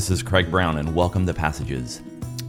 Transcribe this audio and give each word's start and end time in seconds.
this 0.00 0.08
is 0.08 0.22
Craig 0.22 0.50
Brown, 0.50 0.78
and 0.78 0.94
welcome 0.94 1.26
to 1.26 1.34
Passages. 1.34 2.00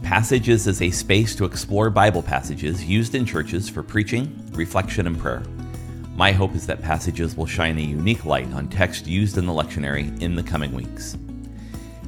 Passages 0.02 0.66
is 0.66 0.80
a 0.80 0.90
space 0.90 1.36
to 1.36 1.44
explore 1.44 1.90
Bible 1.90 2.22
passages 2.22 2.82
used 2.82 3.14
in 3.14 3.26
churches 3.26 3.68
for 3.68 3.82
preaching, 3.82 4.42
reflection, 4.54 5.06
and 5.06 5.18
prayer. 5.18 5.42
My 6.16 6.32
hope 6.32 6.54
is 6.54 6.66
that 6.66 6.80
Passages 6.80 7.36
will 7.36 7.44
shine 7.44 7.76
a 7.76 7.82
unique 7.82 8.24
light 8.24 8.50
on 8.54 8.68
text 8.68 9.06
used 9.06 9.36
in 9.36 9.44
the 9.44 9.52
lectionary 9.52 10.18
in 10.22 10.34
the 10.34 10.42
coming 10.42 10.72
weeks. 10.72 11.18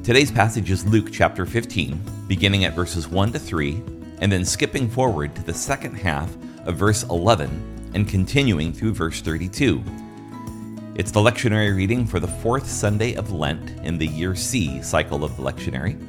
Today's 0.03 0.31
passage 0.31 0.71
is 0.71 0.83
Luke 0.87 1.09
chapter 1.11 1.45
15, 1.45 2.01
beginning 2.27 2.65
at 2.65 2.73
verses 2.73 3.07
1 3.07 3.33
to 3.33 3.37
3, 3.37 3.83
and 4.21 4.31
then 4.31 4.45
skipping 4.45 4.89
forward 4.89 5.35
to 5.35 5.43
the 5.43 5.53
second 5.53 5.93
half 5.93 6.35
of 6.65 6.75
verse 6.75 7.03
11 7.03 7.91
and 7.93 8.07
continuing 8.07 8.73
through 8.73 8.95
verse 8.95 9.21
32. 9.21 9.83
It's 10.95 11.11
the 11.11 11.19
lectionary 11.19 11.75
reading 11.75 12.07
for 12.07 12.21
the 12.21 12.27
fourth 12.27 12.65
Sunday 12.69 13.15
of 13.15 13.29
Lent 13.29 13.71
in 13.85 13.97
the 13.97 14.07
Year 14.07 14.33
C 14.33 14.81
cycle 14.81 15.25
of 15.25 15.35
the 15.35 15.43
lectionary. 15.43 15.99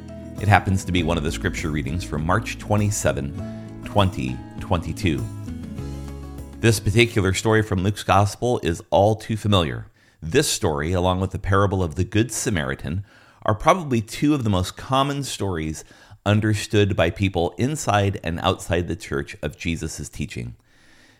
It 0.41 0.47
happens 0.47 0.85
to 0.85 0.93
be 0.93 1.03
one 1.03 1.19
of 1.19 1.25
the 1.25 1.33
scripture 1.33 1.73
readings 1.73 2.05
from 2.05 2.25
March 2.25 2.57
27, 2.59 3.35
2022. 3.85 5.27
This 6.61 6.79
particular 6.79 7.35
story 7.35 7.63
from 7.63 7.83
Luke's 7.83 8.05
Gospel 8.05 8.61
is 8.63 8.81
all 8.91 9.17
too 9.17 9.37
familiar. 9.37 9.89
This 10.23 10.49
story, 10.49 10.93
along 10.93 11.19
with 11.19 11.33
the 11.33 11.41
parable 11.41 11.83
of 11.83 11.97
the 11.97 12.05
Good 12.05 12.31
Samaritan, 12.31 13.05
are 13.43 13.57
probably 13.57 14.01
two 14.01 14.35
of 14.35 14.45
the 14.45 14.51
most 14.51 14.77
common 14.77 15.25
stories 15.25 15.83
understood 16.25 16.95
by 16.95 17.11
people 17.11 17.57
inside 17.59 18.21
and 18.23 18.39
outside 18.39 18.87
the 18.87 18.95
church 18.95 19.37
of 19.43 19.59
Jesus' 19.59 20.09
teaching. 20.09 20.55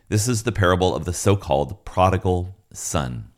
This 0.09 0.29
is 0.29 0.45
the 0.45 0.53
parable 0.53 0.95
of 0.95 1.05
the 1.05 1.13
so 1.13 1.35
called 1.35 1.85
prodigal 1.85 2.55
son. 2.73 3.33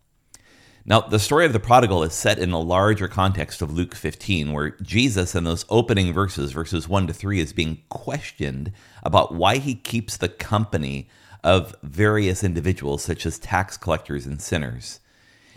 Now, 0.88 1.00
the 1.02 1.18
story 1.18 1.44
of 1.44 1.52
the 1.52 1.60
prodigal 1.60 2.02
is 2.02 2.14
set 2.14 2.38
in 2.38 2.50
the 2.50 2.58
larger 2.58 3.08
context 3.08 3.60
of 3.60 3.70
Luke 3.70 3.94
15, 3.94 4.54
where 4.54 4.70
Jesus, 4.80 5.34
in 5.34 5.44
those 5.44 5.66
opening 5.68 6.14
verses, 6.14 6.52
verses 6.52 6.88
1 6.88 7.08
to 7.08 7.12
3, 7.12 7.40
is 7.40 7.52
being 7.52 7.82
questioned 7.90 8.72
about 9.02 9.34
why 9.34 9.58
he 9.58 9.74
keeps 9.74 10.16
the 10.16 10.30
company 10.30 11.06
of 11.44 11.76
various 11.82 12.42
individuals, 12.42 13.04
such 13.04 13.26
as 13.26 13.38
tax 13.38 13.76
collectors 13.76 14.24
and 14.24 14.40
sinners. 14.40 15.00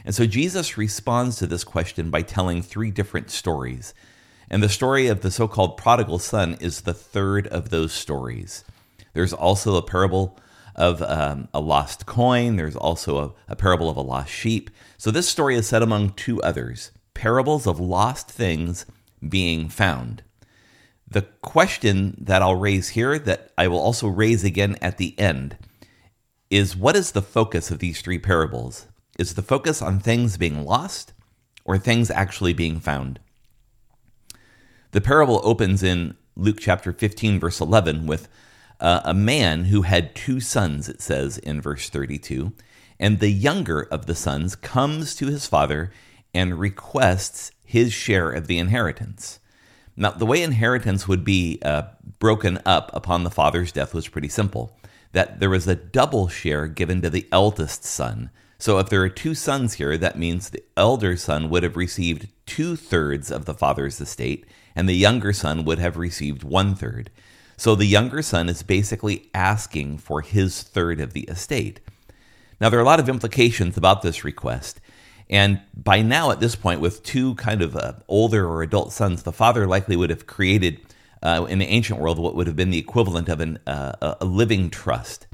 And 0.03 0.13
so 0.13 0.25
Jesus 0.25 0.77
responds 0.77 1.37
to 1.37 1.47
this 1.47 1.63
question 1.63 2.09
by 2.09 2.23
telling 2.23 2.61
three 2.61 2.91
different 2.91 3.31
stories. 3.31 3.93
And 4.49 4.61
the 4.61 4.67
story 4.67 5.07
of 5.07 5.21
the 5.21 5.31
so 5.31 5.47
called 5.47 5.77
prodigal 5.77 6.19
son 6.19 6.57
is 6.59 6.81
the 6.81 6.93
third 6.93 7.47
of 7.47 7.69
those 7.69 7.93
stories. 7.93 8.65
There's 9.13 9.31
also 9.31 9.77
a 9.77 9.81
parable 9.81 10.37
of 10.75 11.01
um, 11.01 11.47
a 11.53 11.59
lost 11.59 12.05
coin. 12.05 12.55
There's 12.55 12.75
also 12.75 13.17
a, 13.17 13.51
a 13.51 13.55
parable 13.55 13.89
of 13.89 13.97
a 13.97 14.01
lost 14.01 14.31
sheep. 14.31 14.69
So 14.97 15.11
this 15.11 15.27
story 15.27 15.55
is 15.55 15.67
set 15.67 15.81
among 15.81 16.11
two 16.11 16.41
others 16.41 16.91
parables 17.13 17.67
of 17.67 17.79
lost 17.79 18.31
things 18.31 18.85
being 19.27 19.69
found. 19.69 20.23
The 21.07 21.23
question 21.41 22.15
that 22.19 22.41
I'll 22.41 22.55
raise 22.55 22.89
here, 22.89 23.19
that 23.19 23.51
I 23.57 23.67
will 23.67 23.79
also 23.79 24.07
raise 24.07 24.43
again 24.43 24.77
at 24.81 24.97
the 24.97 25.17
end, 25.19 25.57
is 26.49 26.75
what 26.75 26.95
is 26.95 27.11
the 27.11 27.21
focus 27.21 27.69
of 27.69 27.79
these 27.79 28.01
three 28.01 28.17
parables? 28.17 28.87
Is 29.19 29.35
the 29.35 29.41
focus 29.41 29.81
on 29.81 29.99
things 29.99 30.37
being 30.37 30.65
lost 30.65 31.13
or 31.65 31.77
things 31.77 32.09
actually 32.09 32.53
being 32.53 32.79
found? 32.79 33.19
The 34.91 35.01
parable 35.01 35.41
opens 35.43 35.83
in 35.83 36.15
Luke 36.35 36.57
chapter 36.59 36.91
15, 36.91 37.39
verse 37.39 37.61
11, 37.61 38.07
with 38.07 38.27
uh, 38.81 39.01
a 39.05 39.13
man 39.13 39.65
who 39.65 39.83
had 39.83 40.15
two 40.15 40.39
sons, 40.39 40.89
it 40.89 41.01
says 41.01 41.37
in 41.37 41.61
verse 41.61 41.89
32. 41.89 42.51
And 42.99 43.19
the 43.19 43.29
younger 43.29 43.81
of 43.81 44.05
the 44.05 44.15
sons 44.15 44.55
comes 44.55 45.15
to 45.15 45.27
his 45.27 45.47
father 45.47 45.91
and 46.33 46.59
requests 46.59 47.51
his 47.63 47.93
share 47.93 48.31
of 48.31 48.47
the 48.47 48.57
inheritance. 48.57 49.39
Now, 49.95 50.11
the 50.11 50.25
way 50.25 50.41
inheritance 50.41 51.07
would 51.07 51.23
be 51.23 51.59
uh, 51.63 51.83
broken 52.19 52.59
up 52.65 52.91
upon 52.93 53.23
the 53.23 53.29
father's 53.29 53.71
death 53.71 53.93
was 53.93 54.07
pretty 54.07 54.29
simple 54.29 54.77
that 55.13 55.39
there 55.39 55.49
was 55.49 55.67
a 55.67 55.75
double 55.75 56.27
share 56.27 56.67
given 56.67 57.01
to 57.01 57.09
the 57.09 57.27
eldest 57.31 57.83
son. 57.83 58.29
So, 58.57 58.79
if 58.79 58.89
there 58.89 59.01
are 59.01 59.09
two 59.09 59.35
sons 59.35 59.73
here, 59.73 59.97
that 59.97 60.17
means 60.17 60.49
the 60.49 60.63
elder 60.77 61.17
son 61.17 61.49
would 61.49 61.63
have 61.63 61.75
received 61.75 62.29
two 62.45 62.75
thirds 62.75 63.31
of 63.31 63.45
the 63.45 63.53
father's 63.53 63.99
estate, 63.99 64.45
and 64.75 64.87
the 64.87 64.93
younger 64.93 65.33
son 65.33 65.65
would 65.65 65.79
have 65.79 65.97
received 65.97 66.43
one 66.43 66.75
third. 66.75 67.09
So 67.61 67.75
the 67.75 67.85
younger 67.85 68.23
son 68.23 68.49
is 68.49 68.63
basically 68.63 69.29
asking 69.35 69.99
for 69.99 70.21
his 70.21 70.63
third 70.63 70.99
of 70.99 71.13
the 71.13 71.25
estate. 71.25 71.79
Now, 72.59 72.69
there 72.69 72.79
are 72.79 72.81
a 72.81 72.87
lot 72.87 72.99
of 72.99 73.07
implications 73.07 73.77
about 73.77 74.01
this 74.01 74.23
request. 74.23 74.81
And 75.29 75.61
by 75.75 76.01
now, 76.01 76.31
at 76.31 76.39
this 76.39 76.55
point, 76.55 76.81
with 76.81 77.03
two 77.03 77.35
kind 77.35 77.61
of 77.61 77.75
uh, 77.75 77.93
older 78.07 78.47
or 78.47 78.63
adult 78.63 78.93
sons, 78.93 79.21
the 79.21 79.31
father 79.31 79.67
likely 79.67 79.95
would 79.95 80.09
have 80.09 80.25
created, 80.25 80.79
uh, 81.21 81.45
in 81.47 81.59
the 81.59 81.67
ancient 81.67 81.99
world, 81.99 82.17
what 82.17 82.33
would 82.33 82.47
have 82.47 82.55
been 82.55 82.71
the 82.71 82.79
equivalent 82.79 83.29
of 83.29 83.39
an, 83.39 83.59
uh, 83.67 84.15
a 84.19 84.25
living 84.25 84.71
trust. 84.71 85.27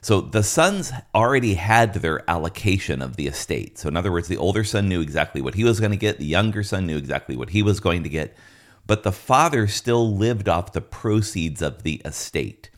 So 0.00 0.20
the 0.20 0.42
sons 0.42 0.90
already 1.14 1.54
had 1.54 1.94
their 1.94 2.28
allocation 2.28 3.00
of 3.00 3.14
the 3.14 3.28
estate. 3.28 3.78
So, 3.78 3.86
in 3.86 3.96
other 3.96 4.10
words, 4.10 4.26
the 4.26 4.36
older 4.36 4.64
son 4.64 4.88
knew 4.88 5.00
exactly 5.00 5.40
what 5.40 5.54
he 5.54 5.62
was 5.62 5.78
going 5.78 5.92
to 5.92 5.96
get, 5.96 6.18
the 6.18 6.26
younger 6.26 6.64
son 6.64 6.88
knew 6.88 6.96
exactly 6.96 7.36
what 7.36 7.50
he 7.50 7.62
was 7.62 7.78
going 7.78 8.02
to 8.02 8.08
get 8.08 8.36
but 8.88 9.04
the 9.04 9.12
father 9.12 9.68
still 9.68 10.12
lived 10.12 10.48
off 10.48 10.72
the 10.72 10.80
proceeds 10.80 11.62
of 11.62 11.84
the 11.84 12.02
estate. 12.04 12.70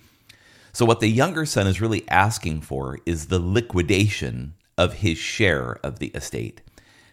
So, 0.73 0.85
what 0.85 1.01
the 1.01 1.09
younger 1.09 1.47
son 1.47 1.67
is 1.67 1.81
really 1.81 2.07
asking 2.11 2.61
for 2.61 2.99
is 3.07 3.27
the 3.27 3.39
liquidation 3.39 4.55
of 4.77 4.95
his 4.95 5.17
share 5.17 5.79
of 5.83 6.01
the 6.01 6.09
estate. 6.09 6.61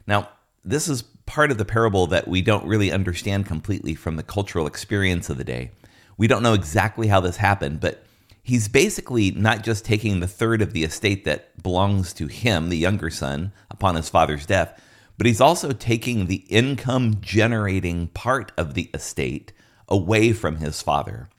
Now, 0.06 0.30
this 0.66 0.90
is 0.90 1.04
part 1.26 1.52
of 1.52 1.58
the 1.58 1.66
parable 1.66 2.08
that 2.08 2.28
we 2.28 2.42
don't 2.42 2.66
really 2.66 2.92
understand 2.92 3.46
completely 3.46 3.96
from 3.96 4.16
the 4.16 4.24
cultural 4.24 4.68
experience 4.68 5.30
of 5.30 5.38
the 5.38 5.44
day. 5.44 5.72
We 6.18 6.28
don't 6.28 6.44
know 6.44 6.54
exactly 6.54 7.08
how 7.08 7.20
this 7.20 7.38
happened, 7.38 7.80
but 7.80 8.04
he's 8.42 8.68
basically 8.68 9.32
not 9.32 9.64
just 9.64 9.86
taking 9.86 10.20
the 10.20 10.28
third 10.28 10.62
of 10.62 10.74
the 10.74 10.84
estate 10.84 11.26
that 11.26 11.62
belongs 11.62 12.14
to 12.14 12.28
him, 12.28 12.70
the 12.70 12.78
younger 12.78 13.10
son, 13.10 13.52
upon 13.70 13.96
his 13.96 14.10
father's 14.10 14.46
death, 14.46 14.82
but 15.18 15.26
he's 15.26 15.42
also 15.42 15.72
taking 15.72 16.28
the 16.28 16.46
income 16.50 17.18
generating 17.22 18.08
part 18.08 18.52
of 18.58 18.74
the 18.74 18.90
estate 18.94 19.52
away 19.88 20.34
from 20.34 20.58
his 20.58 20.82
father. 20.82 21.30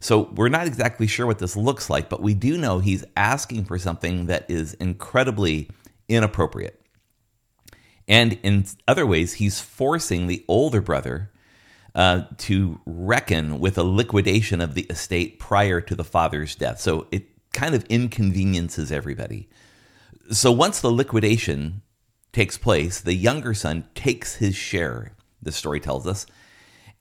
So 0.00 0.30
we're 0.34 0.48
not 0.48 0.66
exactly 0.66 1.06
sure 1.06 1.26
what 1.26 1.38
this 1.38 1.56
looks 1.56 1.90
like, 1.90 2.08
but 2.08 2.22
we 2.22 2.34
do 2.34 2.56
know 2.56 2.78
he's 2.78 3.04
asking 3.16 3.64
for 3.64 3.78
something 3.78 4.26
that 4.26 4.50
is 4.50 4.74
incredibly 4.74 5.68
inappropriate. 6.08 6.80
And 8.08 8.38
in 8.42 8.64
other 8.88 9.06
ways, 9.06 9.34
he's 9.34 9.60
forcing 9.60 10.26
the 10.26 10.44
older 10.48 10.80
brother 10.80 11.30
uh, 11.94 12.22
to 12.38 12.80
reckon 12.86 13.60
with 13.60 13.76
a 13.78 13.82
liquidation 13.82 14.60
of 14.60 14.74
the 14.74 14.82
estate 14.82 15.38
prior 15.38 15.80
to 15.82 15.94
the 15.94 16.04
father's 16.04 16.54
death. 16.54 16.80
So 16.80 17.06
it 17.10 17.28
kind 17.52 17.74
of 17.74 17.84
inconveniences 17.84 18.90
everybody. 18.90 19.48
So 20.30 20.50
once 20.50 20.80
the 20.80 20.90
liquidation 20.90 21.82
takes 22.32 22.58
place, 22.58 23.00
the 23.00 23.14
younger 23.14 23.54
son 23.54 23.84
takes 23.94 24.36
his 24.36 24.54
share, 24.54 25.12
the 25.42 25.52
story 25.52 25.80
tells 25.80 26.06
us, 26.06 26.26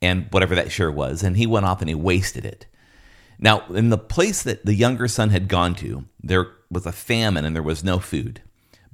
and 0.02 0.28
whatever 0.32 0.56
that 0.56 0.72
share 0.72 0.92
was, 0.92 1.24
and 1.24 1.38
he 1.38 1.46
went 1.46 1.66
off 1.66 1.82
and 1.82 1.90
he 1.90 1.96
wasted 1.96 2.46
it. 2.46 2.66
Now, 3.38 3.66
in 3.70 3.90
the 3.90 3.98
place 3.98 4.44
that 4.44 4.66
the 4.66 4.74
younger 4.74 5.08
son 5.08 5.30
had 5.30 5.48
gone 5.48 5.76
to, 5.76 6.06
there 6.22 6.48
was 6.70 6.86
a 6.86 6.92
famine 6.92 7.46
and 7.46 7.56
there 7.56 7.64
was 7.64 7.84
no 7.84 8.00
food. 8.00 8.42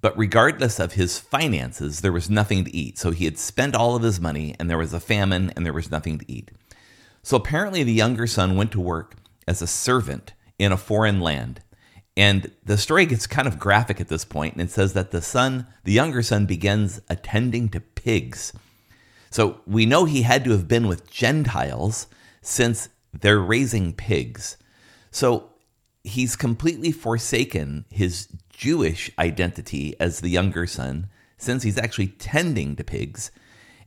But 0.02 0.18
regardless 0.18 0.80
of 0.80 0.94
his 0.94 1.18
finances, 1.18 2.02
there 2.02 2.12
was 2.12 2.30
nothing 2.30 2.64
to 2.66 2.76
eat. 2.76 3.00
So 3.00 3.10
he 3.10 3.26
had 3.26 3.40
spent 3.40 3.76
all 3.76 3.96
of 3.96 4.04
his 4.04 4.20
money 4.20 4.56
and 4.60 4.70
there 4.70 4.78
was 4.78 4.94
a 4.94 5.00
famine 5.00 5.52
and 5.56 5.66
there 5.66 5.74
was 5.74 5.90
nothing 5.90 6.20
to 6.20 6.32
eat. 6.32 6.52
So 7.24 7.36
apparently, 7.38 7.84
the 7.84 7.92
younger 7.92 8.28
son 8.28 8.56
went 8.56 8.72
to 8.74 8.80
work 8.80 9.16
as 9.48 9.64
a 9.64 9.68
servant 9.68 10.34
in 10.60 10.72
a 10.72 10.78
foreign 10.78 11.20
land. 11.20 11.60
And 12.18 12.52
the 12.64 12.78
story 12.78 13.06
gets 13.06 13.28
kind 13.28 13.48
of 13.48 13.60
graphic 13.60 14.00
at 14.00 14.08
this 14.08 14.24
point, 14.24 14.54
and 14.54 14.62
it 14.62 14.72
says 14.72 14.94
that 14.94 15.12
the 15.12 15.22
son, 15.22 15.68
the 15.84 15.92
younger 15.92 16.22
son, 16.24 16.46
begins 16.46 17.02
attending 17.10 17.70
to 17.70 17.82
pigs. 17.82 18.54
So 19.32 19.60
we 19.68 19.86
know 19.86 20.06
he 20.06 20.22
had 20.22 20.46
to 20.46 20.52
have 20.52 20.68
been 20.68 20.88
with 20.88 21.12
Gentiles 21.12 22.08
since 22.42 22.88
they're 23.14 23.40
raising 23.40 23.94
pigs. 23.94 24.56
So 25.12 25.50
he's 26.04 26.38
completely 26.38 26.92
forsaken 26.92 27.86
his 27.90 28.30
Jewish 28.50 29.12
identity 29.20 29.96
as 30.00 30.22
the 30.22 30.30
younger 30.30 30.68
son 30.68 31.10
since 31.38 31.64
he's 31.64 31.78
actually 31.78 32.08
tending 32.08 32.78
to 32.78 32.84
pigs 32.84 33.32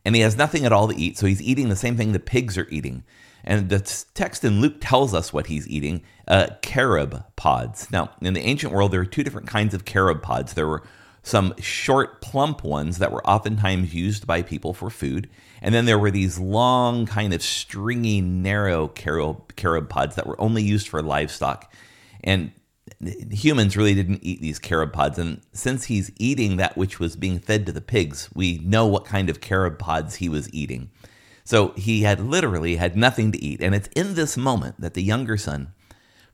and 0.09 0.15
he 0.15 0.23
has 0.23 0.39
nothing 0.39 0.65
at 0.65 0.73
all 0.73 0.89
to 0.89 0.97
eat. 0.97 1.19
So 1.19 1.27
he's 1.27 1.43
eating 1.43 1.69
the 1.69 1.77
same 1.77 1.97
thing 1.97 2.13
the 2.13 2.19
pigs 2.19 2.57
are 2.57 2.67
eating. 2.71 3.05
And 3.49 3.71
the 3.71 3.81
text 4.13 4.45
in 4.45 4.61
Luke 4.61 4.77
tells 4.79 5.15
us 5.15 5.33
what 5.33 5.47
he's 5.47 5.67
eating 5.69 6.03
uh, 6.29 6.49
carob 6.61 7.25
pods. 7.35 7.91
Now, 7.91 8.11
in 8.21 8.35
the 8.35 8.43
ancient 8.43 8.75
world, 8.75 8.93
there 8.93 9.01
were 9.01 9.07
two 9.07 9.25
different 9.25 9.47
kinds 9.49 9.73
of 9.73 9.87
carob 9.87 10.21
pods. 10.21 10.53
There 10.53 10.69
were 10.69 10.83
some 11.23 11.55
short, 11.59 12.21
plump 12.21 12.63
ones 12.63 12.99
that 12.99 13.11
were 13.11 13.27
oftentimes 13.27 13.95
used 13.95 14.27
by 14.27 14.43
people 14.43 14.75
for 14.75 14.91
food. 14.91 15.31
And 15.63 15.75
then 15.75 15.87
there 15.87 15.99
were 15.99 16.11
these 16.11 16.39
long, 16.39 17.07
kind 17.07 17.33
of 17.33 17.43
stringy, 17.43 18.21
narrow 18.21 18.87
carob, 18.89 19.57
carob 19.57 19.89
pods 19.89 20.15
that 20.17 20.27
were 20.27 20.39
only 20.39 20.63
used 20.63 20.87
for 20.87 21.03
livestock. 21.03 21.73
And 22.23 22.53
humans 23.31 23.79
really 23.79 23.95
didn't 23.95 24.21
eat 24.23 24.43
these 24.43 24.59
carob 24.59 24.93
pods. 24.93 25.19
And 25.19 25.41
since 25.55 25.85
he's 25.85 26.13
eating 26.19 26.59
that 26.59 26.77
which 26.77 27.01
was 27.01 27.17
being 27.17 27.39
fed 27.39 27.65
to 27.65 27.73
the 27.73 27.81
pigs, 27.81 28.29
we 28.35 28.59
know 28.59 28.87
what 28.87 29.07
kind 29.07 29.31
of 29.31 29.41
carob 29.41 29.79
pods 29.79 30.17
he 30.17 30.29
was 30.29 30.53
eating. 30.53 30.91
So 31.49 31.69
he 31.79 32.03
had 32.03 32.21
literally 32.21 32.77
had 32.77 32.95
nothing 32.95 33.33
to 33.33 33.43
eat. 33.43 33.63
And 33.63 33.75
it's 33.75 33.89
in 33.97 34.17
this 34.17 34.37
moment 34.37 34.83
that 34.83 34.93
the 34.93 35.03
younger 35.03 35.39
son 35.39 35.73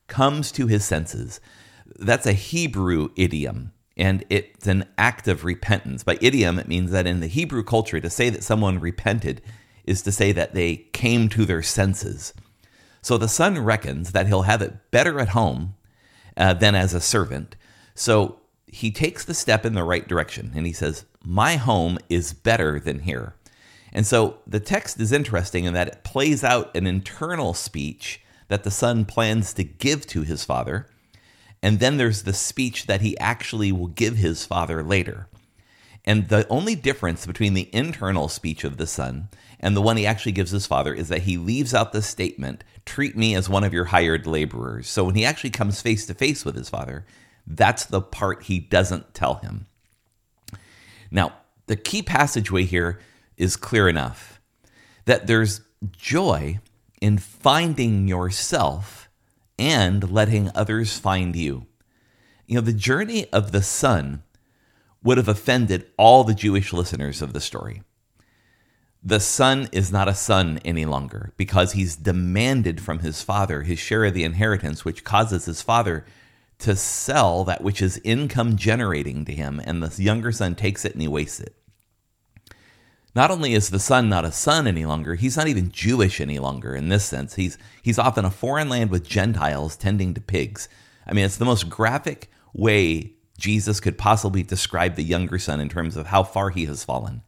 comes 0.08 0.50
to 0.50 0.66
his 0.66 0.84
senses. 0.84 1.38
That's 2.00 2.26
a 2.26 2.32
Hebrew 2.32 3.11
idiom, 3.14 3.72
and 3.96 4.25
it's 4.28 4.66
an 4.66 4.87
act 4.99 5.28
of 5.28 5.44
repentance. 5.44 6.02
By 6.02 6.19
idiom, 6.20 6.58
it 6.58 6.66
means 6.66 6.90
that 6.90 7.06
in 7.06 7.20
the 7.20 7.28
Hebrew 7.28 7.62
culture, 7.62 8.00
to 8.00 8.11
say 8.11 8.28
that 8.28 8.43
someone 8.43 8.81
repented 8.81 9.40
is 9.84 10.02
to 10.02 10.11
say 10.11 10.32
that 10.32 10.52
they 10.52 10.88
came 10.93 11.28
to 11.28 11.44
their 11.44 11.62
senses. 11.62 12.34
So 13.00 13.17
the 13.17 13.28
son 13.28 13.60
reckons 13.60 14.10
that 14.10 14.26
he'll 14.26 14.43
have 14.43 14.62
it 14.62 14.90
better 14.90 15.20
at 15.20 15.28
home 15.28 15.76
uh, 16.37 16.55
than 16.55 16.75
as 16.75 16.93
a 16.93 17.00
servant. 17.00 17.55
So 17.94 18.40
he 18.67 18.90
takes 18.90 19.25
the 19.25 19.32
step 19.32 19.64
in 19.64 19.75
the 19.75 19.84
right 19.84 20.08
direction 20.08 20.50
and 20.56 20.67
he 20.67 20.72
says, 20.72 21.05
My 21.25 21.55
home 21.55 22.00
is 22.08 22.32
better 22.32 22.81
than 22.81 22.99
here. 22.99 23.37
And 23.94 24.06
so 24.06 24.38
the 24.46 24.61
text 24.61 25.00
is 25.00 25.12
interesting 25.12 25.64
in 25.64 25.75
that 25.75 25.88
it 25.88 26.05
plays 26.05 26.43
out 26.43 26.76
an 26.76 26.87
internal 26.87 27.55
speech 27.55 28.20
that 28.49 28.64
the 28.64 28.70
son 28.70 29.05
plans 29.05 29.55
to 29.55 29.64
give 29.64 30.06
to 30.08 30.23
his 30.23 30.44
father. 30.44 30.87
And 31.62 31.79
then 31.79 31.96
there's 31.96 32.25
the 32.25 32.32
speech 32.32 32.87
that 32.87 33.00
he 33.00 33.17
actually 33.19 33.73
will 33.73 33.87
give 33.87 34.17
his 34.17 34.44
father 34.44 34.82
later. 34.82 35.29
And 36.05 36.29
the 36.29 36.46
only 36.49 36.75
difference 36.75 37.25
between 37.25 37.55
the 37.55 37.70
internal 37.73 38.29
speech 38.29 38.64
of 38.64 38.76
the 38.76 38.87
son 38.87 39.29
and 39.61 39.75
the 39.75 39.81
one 39.81 39.96
he 39.96 40.05
actually 40.05 40.32
gives 40.32 40.50
his 40.50 40.67
father 40.67 40.93
is 40.93 41.08
that 41.08 41.23
he 41.23 41.38
leaves 41.38 41.73
out 41.73 41.93
the 41.93 42.02
statement, 42.02 42.64
treat 42.85 43.17
me 43.17 43.35
as 43.35 43.49
one 43.49 43.64
of 43.64 43.73
your 43.73 43.87
hired 43.87 44.26
laborers. 44.26 44.88
So 44.88 45.05
when 45.05 45.14
he 45.14 45.25
actually 45.25 45.50
comes 45.50 45.81
face 45.81 46.05
to 46.06 46.14
face 46.14 46.44
with 46.44 46.56
his 46.56 46.69
father, 46.69 47.06
that's 47.46 47.87
the 47.87 48.02
part 48.02 48.43
he 48.43 48.58
doesn't 48.58 49.14
tell 49.14 49.37
him. 49.37 49.67
Now, 51.11 51.32
the 51.67 51.76
key 51.76 52.02
passageway 52.02 52.64
here 52.64 53.00
is 53.36 53.56
clear 53.56 53.88
enough 53.88 54.40
that 55.04 55.26
there's 55.26 55.60
joy 55.92 56.58
in 57.00 57.19
finding 57.19 58.08
yourself 58.08 59.08
and 59.58 60.10
letting 60.10 60.50
others 60.54 60.98
find 60.98 61.36
you. 61.36 61.66
You 62.46 62.56
know, 62.56 62.60
the 62.60 62.72
journey 62.72 63.31
of 63.32 63.52
the 63.52 63.62
son 63.62 64.22
would 65.02 65.19
have 65.19 65.28
offended 65.28 65.86
all 65.98 66.25
the 66.25 66.34
Jewish 66.34 66.72
listeners 66.72 67.20
of 67.20 67.32
the 67.32 67.40
story. 67.40 67.82
The 69.02 69.20
son 69.20 69.69
is 69.70 69.92
not 69.92 70.08
a 70.08 70.14
son 70.14 70.58
any 70.64 70.86
longer 70.86 71.34
because 71.36 71.72
he's 71.72 71.94
demanded 71.94 72.81
from 72.81 73.00
his 73.00 73.20
father 73.20 73.62
his 73.62 73.78
share 73.78 74.06
of 74.06 74.14
the 74.14 74.25
inheritance, 74.25 74.82
which 74.84 75.04
causes 75.04 75.44
his 75.44 75.60
father 75.60 76.06
to 76.60 76.75
sell 76.75 77.44
that 77.44 77.62
which 77.62 77.82
is 77.82 78.00
income 78.02 78.56
generating 78.56 79.26
to 79.26 79.32
him, 79.32 79.60
and 79.62 79.82
the 79.82 80.02
younger 80.02 80.32
son 80.32 80.54
takes 80.54 80.86
it 80.86 80.92
and 80.92 81.02
he 81.02 81.08
wastes 81.08 81.40
it. 81.40 81.54
Not 83.14 83.31
only 83.31 83.55
is 83.55 83.70
the 83.70 83.78
son 83.78 84.08
not 84.08 84.25
a 84.25 84.32
son 84.32 84.66
any 84.66 84.84
longer, 84.84 85.14
he's 85.14 85.37
not 85.37 85.46
even 85.46 85.70
Jewish 85.70 86.20
any 86.20 86.38
longer 86.38 86.75
in 86.75 86.88
this 86.88 87.05
sense. 87.05 87.34
He's 87.37 87.56
he's 87.82 87.99
off 87.99 88.19
in 88.19 88.25
a 88.25 88.31
foreign 88.31 88.69
land 88.69 88.90
with 88.90 89.06
Gentiles 89.06 89.76
tending 89.76 90.14
to 90.14 90.20
pigs. 90.20 90.69
I 91.06 91.12
mean, 91.12 91.25
it's 91.25 91.37
the 91.37 91.44
most 91.44 91.69
graphic 91.69 92.31
way 92.52 93.12
Jesus 93.38 93.81
could 93.81 93.99
possibly 93.99 94.43
describe 94.43 94.94
the 94.96 95.05
younger 95.05 95.38
son 95.38 95.61
in 95.61 95.69
terms 95.69 95.96
of 95.96 96.08
how 96.08 96.22
far 96.22 96.50
he 96.50 96.64
has 96.66 96.84
fallen. 96.84 97.22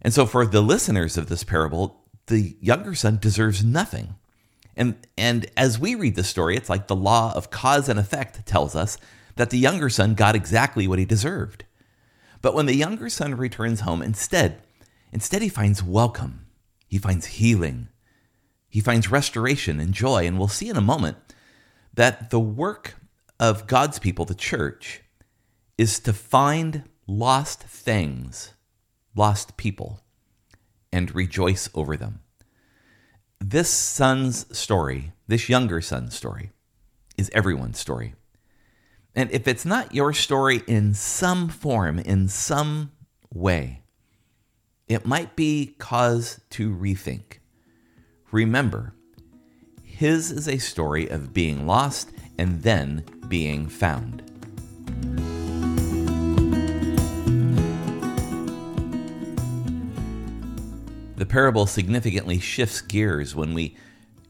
And 0.00 0.12
so 0.12 0.26
for 0.26 0.46
the 0.46 0.60
listeners 0.60 1.16
of 1.16 1.28
this 1.28 1.44
parable, 1.44 2.02
the 2.26 2.56
younger 2.60 2.94
son 2.94 3.18
deserves 3.20 3.64
nothing. 3.64 4.16
And 4.76 4.96
and 5.16 5.46
as 5.56 5.78
we 5.78 5.94
read 5.94 6.16
the 6.16 6.24
story, 6.24 6.56
it's 6.56 6.70
like 6.70 6.88
the 6.88 6.96
law 6.96 7.32
of 7.34 7.50
cause 7.50 7.88
and 7.88 8.00
effect 8.00 8.44
tells 8.46 8.74
us 8.74 8.98
that 9.36 9.50
the 9.50 9.58
younger 9.58 9.88
son 9.88 10.14
got 10.14 10.34
exactly 10.34 10.88
what 10.88 10.98
he 10.98 11.04
deserved. 11.04 11.64
But 12.40 12.54
when 12.54 12.66
the 12.66 12.74
younger 12.74 13.08
son 13.08 13.36
returns 13.36 13.80
home, 13.80 14.02
instead, 14.02 14.60
instead 15.12 15.42
he 15.42 15.48
finds 15.48 15.82
welcome. 15.82 16.46
He 16.88 16.98
finds 16.98 17.26
healing. 17.26 17.88
He 18.68 18.80
finds 18.80 19.10
restoration 19.10 19.78
and 19.78 19.92
joy. 19.92 20.26
And 20.26 20.38
we'll 20.38 20.48
see 20.48 20.68
in 20.68 20.76
a 20.76 20.80
moment 20.80 21.18
that 21.94 22.30
the 22.30 22.40
work 22.40 22.94
of 23.38 23.66
God's 23.66 23.98
people, 23.98 24.24
the 24.24 24.34
church, 24.34 25.02
is 25.76 26.00
to 26.00 26.12
find 26.12 26.84
lost 27.06 27.62
things, 27.62 28.54
lost 29.14 29.56
people, 29.56 30.00
and 30.92 31.14
rejoice 31.14 31.68
over 31.74 31.96
them 31.96 32.22
this 33.42 33.68
son's 33.68 34.56
story, 34.56 35.12
this 35.26 35.48
younger 35.48 35.80
son's 35.80 36.14
story, 36.14 36.50
is 37.16 37.30
everyone's 37.34 37.78
story. 37.78 38.14
And 39.14 39.30
if 39.30 39.46
it's 39.46 39.64
not 39.64 39.94
your 39.94 40.12
story 40.12 40.62
in 40.66 40.94
some 40.94 41.48
form, 41.48 41.98
in 41.98 42.28
some 42.28 42.92
way, 43.32 43.81
it 44.92 45.06
might 45.06 45.36
be 45.36 45.74
cause 45.78 46.40
to 46.50 46.74
rethink. 46.74 47.38
Remember, 48.30 48.94
his 49.82 50.30
is 50.30 50.48
a 50.48 50.58
story 50.58 51.08
of 51.08 51.32
being 51.32 51.66
lost 51.66 52.10
and 52.38 52.62
then 52.62 53.04
being 53.28 53.68
found. 53.68 54.22
The 61.16 61.26
parable 61.26 61.66
significantly 61.66 62.40
shifts 62.40 62.80
gears 62.80 63.34
when 63.34 63.54
we 63.54 63.76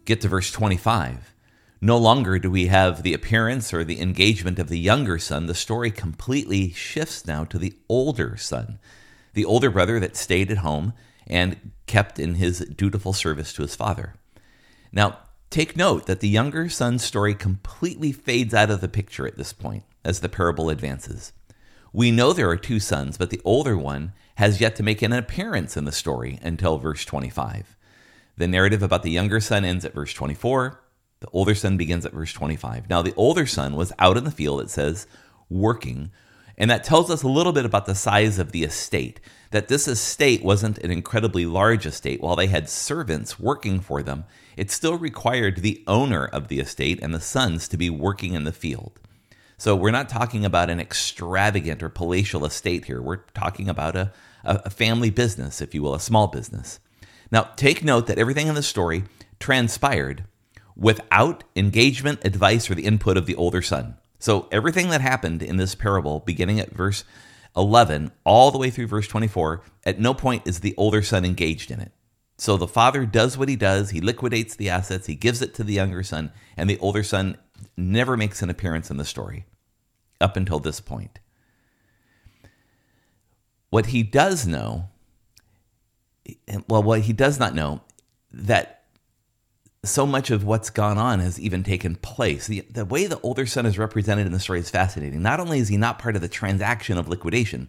get 0.05 0.20
to 0.20 0.29
verse 0.29 0.50
25. 0.50 1.32
No 1.81 1.97
longer 1.97 2.38
do 2.38 2.50
we 2.50 2.67
have 2.67 3.03
the 3.03 3.15
appearance 3.15 3.73
or 3.73 3.82
the 3.82 4.00
engagement 4.00 4.58
of 4.58 4.69
the 4.69 4.79
younger 4.79 5.19
son. 5.19 5.47
The 5.47 5.55
story 5.55 5.91
completely 5.91 6.70
shifts 6.70 7.26
now 7.26 7.44
to 7.44 7.58
the 7.58 7.75
older 7.88 8.37
son, 8.37 8.79
the 9.34 9.44
older 9.44 9.70
brother 9.70 9.99
that 10.00 10.17
stayed 10.17 10.50
at 10.50 10.58
home 10.58 10.93
and 11.26 11.73
kept 11.87 12.19
in 12.19 12.34
his 12.34 12.61
dutiful 12.61 13.12
service 13.12 13.52
to 13.52 13.62
his 13.62 13.76
father. 13.76 14.14
Now, 14.93 15.19
take 15.50 15.76
note 15.76 16.06
that 16.06 16.20
the 16.20 16.29
younger 16.29 16.69
son's 16.69 17.05
story 17.05 17.34
completely 17.34 18.12
fades 18.12 18.55
out 18.55 18.70
of 18.70 18.81
the 18.81 18.88
picture 18.88 19.26
at 19.26 19.37
this 19.37 19.52
point 19.52 19.84
as 20.05 20.20
the 20.20 20.29
parable 20.29 20.70
advances. 20.70 21.32
We 21.93 22.11
know 22.11 22.32
there 22.32 22.50
are 22.50 22.56
two 22.56 22.81
sons, 22.81 23.19
but 23.19 23.31
the 23.31 23.40
older 23.44 23.76
one 23.76 24.12
has 24.37 24.61
yet 24.61 24.76
to 24.76 24.82
make 24.82 25.02
an 25.02 25.12
appearance 25.12 25.76
in 25.76 25.84
the 25.84 25.93
story 25.93 26.38
until 26.43 26.79
verse 26.79 27.05
25. 27.05 27.76
The 28.37 28.49
narrative 28.49 28.82
about 28.82 29.02
the 29.02 29.11
younger 29.11 29.40
son 29.40 29.64
ends 29.64 29.84
at 29.84 29.94
verse 29.94 30.14
24. 30.14 30.81
The 31.20 31.29
older 31.32 31.55
son 31.55 31.76
begins 31.76 32.06
at 32.06 32.12
verse 32.12 32.32
25. 32.32 32.89
Now, 32.89 33.03
the 33.03 33.15
older 33.15 33.46
son 33.46 33.77
was 33.77 33.93
out 33.98 34.17
in 34.17 34.24
the 34.24 34.31
field, 34.31 34.60
it 34.62 34.70
says, 34.70 35.06
working. 35.51 36.10
And 36.62 36.70
that 36.70 36.84
tells 36.84 37.10
us 37.10 37.24
a 37.24 37.28
little 37.28 37.50
bit 37.50 37.64
about 37.64 37.86
the 37.86 37.94
size 37.96 38.38
of 38.38 38.52
the 38.52 38.62
estate. 38.62 39.19
That 39.50 39.66
this 39.66 39.88
estate 39.88 40.44
wasn't 40.44 40.78
an 40.78 40.92
incredibly 40.92 41.44
large 41.44 41.86
estate. 41.86 42.20
While 42.20 42.36
they 42.36 42.46
had 42.46 42.70
servants 42.70 43.36
working 43.36 43.81
for 43.81 44.00
them, 44.00 44.26
it 44.56 44.70
still 44.70 44.96
required 44.96 45.56
the 45.56 45.82
owner 45.88 46.24
of 46.24 46.46
the 46.46 46.60
estate 46.60 47.00
and 47.02 47.12
the 47.12 47.20
sons 47.20 47.66
to 47.66 47.76
be 47.76 47.90
working 47.90 48.34
in 48.34 48.44
the 48.44 48.52
field. 48.52 49.00
So 49.58 49.74
we're 49.74 49.90
not 49.90 50.08
talking 50.08 50.44
about 50.44 50.70
an 50.70 50.78
extravagant 50.78 51.82
or 51.82 51.88
palatial 51.88 52.44
estate 52.44 52.84
here. 52.84 53.02
We're 53.02 53.24
talking 53.34 53.69
about 53.69 53.96
a, 53.96 54.12
a 54.44 54.70
family 54.70 55.10
business, 55.10 55.60
if 55.60 55.74
you 55.74 55.82
will, 55.82 55.96
a 55.96 56.00
small 56.00 56.28
business. 56.28 56.78
Now, 57.32 57.50
take 57.56 57.82
note 57.82 58.06
that 58.06 58.19
everything 58.20 58.46
in 58.46 58.54
the 58.54 58.62
story 58.62 59.02
transpired 59.40 60.26
without 60.76 61.42
engagement, 61.56 62.24
advice, 62.24 62.70
or 62.70 62.76
the 62.76 62.84
input 62.84 63.16
of 63.16 63.26
the 63.26 63.34
older 63.34 63.62
son. 63.62 63.96
So 64.22 64.46
everything 64.52 64.91
that 64.91 65.00
happened 65.00 65.43
in 65.43 65.56
this 65.56 65.74
parable, 65.74 66.20
beginning 66.20 66.60
at 66.60 66.70
verse 66.70 67.02
11 67.56 68.12
all 68.22 68.52
the 68.52 68.58
way 68.58 68.70
through 68.70 68.86
verse 68.86 69.08
24, 69.08 69.62
at 69.82 69.98
no 69.98 70.14
point 70.14 70.46
is 70.46 70.60
the 70.60 70.76
older 70.76 71.02
son 71.02 71.24
engaged 71.24 71.72
in 71.72 71.81
it. 71.81 71.91
So 72.38 72.56
the 72.56 72.69
father 72.69 73.05
does 73.05 73.36
what 73.36 73.48
he 73.48 73.56
does, 73.56 73.91
he 73.91 74.00
liquidates 74.00 74.55
the 74.55 74.70
assets, 74.70 75.08
he 75.08 75.17
gives 75.17 75.43
it 75.43 75.55
to 75.55 75.64
the 75.64 75.72
younger 75.72 76.05
son, 76.05 76.31
and 76.56 76.70
the 76.70 76.79
older 76.79 77.02
son 77.02 77.36
never 77.76 78.17
makes 78.17 78.43
an 78.43 78.48
appearance 78.48 78.93
in 78.93 78.96
the 78.96 79.05
story 79.05 79.44
up 80.20 80.36
until 80.36 80.60
this 80.60 80.81
point. 80.81 81.19
What 83.70 83.86
he 83.86 84.05
does 84.05 84.46
know, 84.46 84.88
well, 86.69 86.84
what 86.84 87.00
he 87.00 87.12
does 87.12 87.41
not 87.41 87.56
know, 87.56 87.81
that 88.31 88.81
so 89.84 90.06
much 90.06 90.31
of 90.31 90.44
what's 90.44 90.70
gone 90.70 90.96
on 90.96 91.19
has 91.19 91.41
even 91.41 91.65
taken 91.65 91.96
place. 91.96 92.46
The, 92.46 92.60
the 92.70 92.84
way 92.84 93.06
the 93.06 93.19
older 93.20 93.46
son 93.46 93.67
is 93.67 93.79
represented 93.79 94.27
in 94.27 94.32
the 94.32 94.39
story 94.39 94.60
is 94.60 94.70
fascinating. 94.70 95.22
Not 95.22 95.41
only 95.41 95.58
is 95.58 95.67
he 95.69 95.77
not 95.77 95.98
part 95.98 96.15
of 96.15 96.22
the 96.22 96.29
transaction 96.29 96.98
of 96.98 97.08
liquidation, 97.08 97.69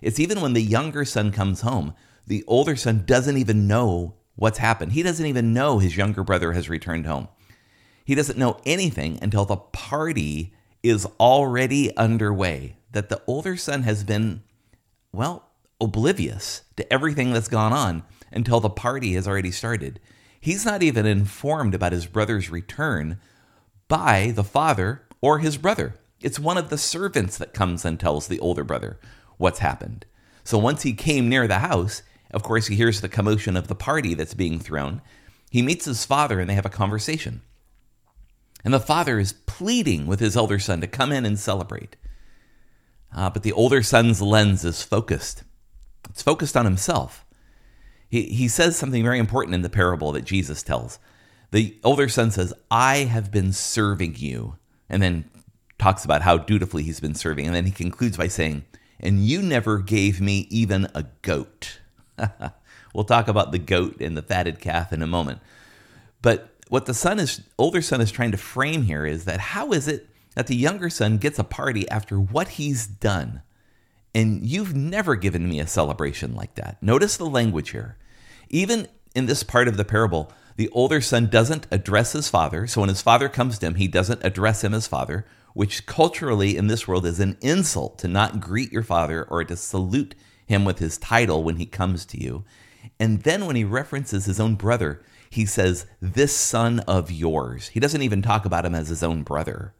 it's 0.00 0.18
even 0.18 0.40
when 0.40 0.54
the 0.54 0.62
younger 0.62 1.04
son 1.04 1.30
comes 1.30 1.60
home, 1.60 1.94
the 2.26 2.42
older 2.48 2.74
son 2.74 3.04
doesn't 3.06 3.36
even 3.36 3.68
know 3.68 4.14
what's 4.34 4.58
happened. 4.58 4.92
He 4.92 5.04
doesn't 5.04 5.24
even 5.24 5.54
know 5.54 5.78
his 5.78 5.96
younger 5.96 6.24
brother 6.24 6.50
has 6.50 6.68
returned 6.68 7.06
home. 7.06 7.28
He 8.04 8.16
doesn't 8.16 8.38
know 8.38 8.60
anything 8.66 9.20
until 9.22 9.44
the 9.44 9.56
party 9.56 10.52
is 10.82 11.06
already 11.20 11.96
underway, 11.96 12.74
that 12.90 13.08
the 13.08 13.22
older 13.28 13.56
son 13.56 13.84
has 13.84 14.02
been, 14.02 14.42
well, 15.12 15.48
oblivious 15.80 16.62
to 16.76 16.92
everything 16.92 17.32
that's 17.32 17.46
gone 17.46 17.72
on 17.72 18.02
until 18.32 18.58
the 18.58 18.68
party 18.68 19.14
has 19.14 19.28
already 19.28 19.52
started. 19.52 20.00
He's 20.42 20.66
not 20.66 20.82
even 20.82 21.06
informed 21.06 21.72
about 21.72 21.92
his 21.92 22.06
brother's 22.06 22.50
return 22.50 23.20
by 23.86 24.32
the 24.34 24.42
father 24.42 25.02
or 25.20 25.38
his 25.38 25.56
brother. 25.56 25.94
It's 26.20 26.40
one 26.40 26.58
of 26.58 26.68
the 26.68 26.76
servants 26.76 27.38
that 27.38 27.54
comes 27.54 27.84
and 27.84 27.98
tells 27.98 28.26
the 28.26 28.40
older 28.40 28.64
brother 28.64 28.98
what's 29.36 29.60
happened. 29.60 30.04
So 30.42 30.58
once 30.58 30.82
he 30.82 30.94
came 30.94 31.28
near 31.28 31.46
the 31.46 31.60
house, 31.60 32.02
of 32.32 32.42
course, 32.42 32.66
he 32.66 32.74
hears 32.74 33.00
the 33.00 33.08
commotion 33.08 33.56
of 33.56 33.68
the 33.68 33.76
party 33.76 34.14
that's 34.14 34.34
being 34.34 34.58
thrown. 34.58 35.00
He 35.48 35.62
meets 35.62 35.84
his 35.84 36.04
father 36.04 36.40
and 36.40 36.50
they 36.50 36.54
have 36.54 36.66
a 36.66 36.70
conversation. 36.70 37.42
And 38.64 38.74
the 38.74 38.80
father 38.80 39.20
is 39.20 39.34
pleading 39.46 40.08
with 40.08 40.18
his 40.18 40.36
elder 40.36 40.58
son 40.58 40.80
to 40.80 40.88
come 40.88 41.12
in 41.12 41.24
and 41.24 41.38
celebrate. 41.38 41.94
Uh, 43.14 43.30
but 43.30 43.44
the 43.44 43.52
older 43.52 43.84
son's 43.84 44.20
lens 44.20 44.64
is 44.64 44.82
focused, 44.82 45.44
it's 46.10 46.22
focused 46.22 46.56
on 46.56 46.64
himself. 46.64 47.21
He, 48.12 48.24
he 48.24 48.46
says 48.46 48.76
something 48.76 49.02
very 49.02 49.18
important 49.18 49.54
in 49.54 49.62
the 49.62 49.70
parable 49.70 50.12
that 50.12 50.26
Jesus 50.26 50.62
tells. 50.62 50.98
The 51.50 51.78
older 51.82 52.10
son 52.10 52.30
says, 52.30 52.52
I 52.70 52.98
have 52.98 53.30
been 53.30 53.54
serving 53.54 54.16
you, 54.18 54.56
and 54.90 55.02
then 55.02 55.30
talks 55.78 56.04
about 56.04 56.20
how 56.20 56.36
dutifully 56.36 56.82
he's 56.82 57.00
been 57.00 57.14
serving. 57.14 57.46
And 57.46 57.56
then 57.56 57.64
he 57.64 57.70
concludes 57.70 58.18
by 58.18 58.28
saying, 58.28 58.66
And 59.00 59.24
you 59.24 59.40
never 59.40 59.78
gave 59.78 60.20
me 60.20 60.46
even 60.50 60.88
a 60.94 61.06
goat. 61.22 61.80
we'll 62.94 63.04
talk 63.04 63.28
about 63.28 63.50
the 63.50 63.58
goat 63.58 64.02
and 64.02 64.14
the 64.14 64.22
fatted 64.22 64.60
calf 64.60 64.92
in 64.92 65.00
a 65.00 65.06
moment. 65.06 65.40
But 66.20 66.50
what 66.68 66.84
the 66.84 66.94
son 66.94 67.18
is 67.18 67.40
older 67.56 67.80
son 67.80 68.02
is 68.02 68.12
trying 68.12 68.32
to 68.32 68.36
frame 68.36 68.82
here 68.82 69.06
is 69.06 69.24
that 69.24 69.40
how 69.40 69.72
is 69.72 69.88
it 69.88 70.06
that 70.34 70.48
the 70.48 70.56
younger 70.56 70.90
son 70.90 71.16
gets 71.16 71.38
a 71.38 71.44
party 71.44 71.88
after 71.88 72.20
what 72.20 72.48
he's 72.48 72.86
done? 72.86 73.40
And 74.14 74.44
you've 74.44 74.74
never 74.74 75.16
given 75.16 75.48
me 75.48 75.60
a 75.60 75.66
celebration 75.66 76.34
like 76.34 76.54
that. 76.56 76.82
Notice 76.82 77.16
the 77.16 77.26
language 77.26 77.70
here. 77.70 77.96
Even 78.50 78.88
in 79.14 79.26
this 79.26 79.42
part 79.42 79.68
of 79.68 79.76
the 79.76 79.84
parable, 79.84 80.30
the 80.56 80.68
older 80.70 81.00
son 81.00 81.28
doesn't 81.28 81.66
address 81.70 82.12
his 82.12 82.28
father. 82.28 82.66
So 82.66 82.80
when 82.80 82.90
his 82.90 83.02
father 83.02 83.28
comes 83.28 83.58
to 83.58 83.66
him, 83.66 83.74
he 83.76 83.88
doesn't 83.88 84.24
address 84.24 84.62
him 84.62 84.74
as 84.74 84.86
father, 84.86 85.24
which 85.54 85.86
culturally 85.86 86.56
in 86.56 86.66
this 86.66 86.86
world 86.86 87.06
is 87.06 87.20
an 87.20 87.38
insult 87.40 87.98
to 88.00 88.08
not 88.08 88.40
greet 88.40 88.72
your 88.72 88.82
father 88.82 89.24
or 89.24 89.44
to 89.44 89.56
salute 89.56 90.14
him 90.46 90.64
with 90.64 90.78
his 90.78 90.98
title 90.98 91.42
when 91.42 91.56
he 91.56 91.66
comes 91.66 92.04
to 92.06 92.22
you. 92.22 92.44
And 93.00 93.22
then 93.22 93.46
when 93.46 93.56
he 93.56 93.64
references 93.64 94.26
his 94.26 94.40
own 94.40 94.56
brother, 94.56 95.02
he 95.30 95.46
says, 95.46 95.86
This 96.00 96.36
son 96.36 96.80
of 96.80 97.10
yours. 97.10 97.68
He 97.68 97.80
doesn't 97.80 98.02
even 98.02 98.20
talk 98.20 98.44
about 98.44 98.66
him 98.66 98.74
as 98.74 98.88
his 98.88 99.02
own 99.02 99.22
brother. 99.22 99.72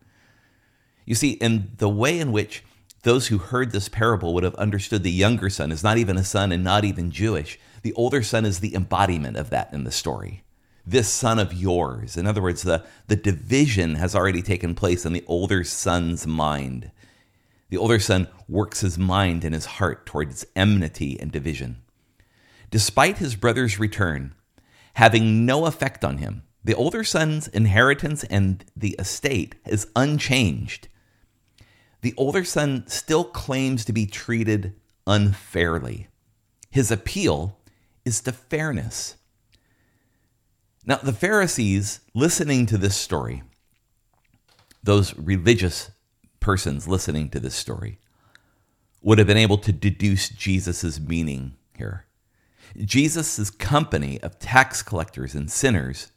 You 1.05 1.15
see, 1.15 1.33
in 1.33 1.73
the 1.77 1.89
way 1.89 2.19
in 2.19 2.33
which 2.33 2.65
those 3.03 3.27
who 3.29 3.39
heard 3.39 3.73
this 3.73 3.89
parable 3.89 4.33
would 4.35 4.45
have 4.45 4.55
understood 4.55 5.03
the 5.03 5.11
younger 5.11 5.51
son 5.51 5.73
is 5.73 5.83
not 5.83 5.99
even 5.99 6.17
a 6.17 6.25
son 6.25 6.53
and 6.53 6.63
not 6.63 6.85
even 6.85 7.11
Jewish. 7.11 7.59
The 7.83 7.93
older 7.95 8.23
son 8.23 8.45
is 8.45 8.61
the 8.61 8.75
embodiment 8.75 9.37
of 9.37 9.51
that 9.51 9.73
in 9.73 9.85
the 9.85 9.91
story. 9.91 10.45
This 10.87 11.09
son 11.09 11.39
of 11.39 11.53
yours. 11.53 12.17
In 12.17 12.27
other 12.27 12.43
words, 12.43 12.63
the, 12.63 12.85
the 13.09 13.17
division 13.17 13.97
has 13.97 14.15
already 14.15 14.43
taken 14.43 14.75
place 14.75 15.05
in 15.05 15.13
the 15.13 15.25
older 15.27 15.65
son's 15.65 16.27
mind. 16.27 16.91
The 17.71 17.77
older 17.77 17.99
son 17.99 18.29
works 18.49 18.81
his 18.81 18.99
mind 18.99 19.45
and 19.45 19.55
his 19.55 19.67
heart 19.67 20.07
towards 20.07 20.45
enmity 20.55 21.19
and 21.19 21.33
division. 21.33 21.83
Despite 22.71 23.19
his 23.19 23.35
brother's 23.35 23.79
return 23.79 24.35
having 24.95 25.47
no 25.47 25.67
effect 25.67 26.05
on 26.05 26.19
him, 26.19 26.43
the 26.65 26.75
older 26.75 27.03
son's 27.03 27.49
inheritance 27.49 28.25
and 28.25 28.65
the 28.77 28.95
estate 28.99 29.57
is 29.67 29.89
unchanged. 29.97 30.89
The 32.03 32.15
older 32.17 32.45
son 32.45 32.85
still 32.89 33.25
claims 33.25 33.85
to 33.85 33.93
be 33.93 34.07
treated 34.07 34.75
unfairly. 35.07 36.09
His 36.71 36.91
appeal 36.91 37.59
is 38.05 38.21
to 38.23 38.33
fairness. 38.33 39.17
Now, 40.85 40.97
the 40.97 41.13
Pharisees 41.13 42.01
listening 42.13 42.67
to 42.67 42.77
this 42.77 42.97
story, 42.97 43.45
those 44.83 45.17
religious 45.17 45.93
persons 46.41 46.89
listening 46.89 47.29
to 47.31 47.41
this 47.41 47.55
story, 47.55 47.99
would 49.01 49.19
have 49.19 49.27
been 49.29 49.37
able 49.37 49.59
to 49.59 49.73
deduce 49.73 50.29
Jesus' 50.29 50.99
meaning 50.99 51.55
here. 51.77 52.07
Jesus' 52.77 53.51
company 53.51 54.21
of 54.23 54.39
tax 54.41 54.83
collectors 54.83 55.35
and 55.35 55.51
sinners 55.51 56.11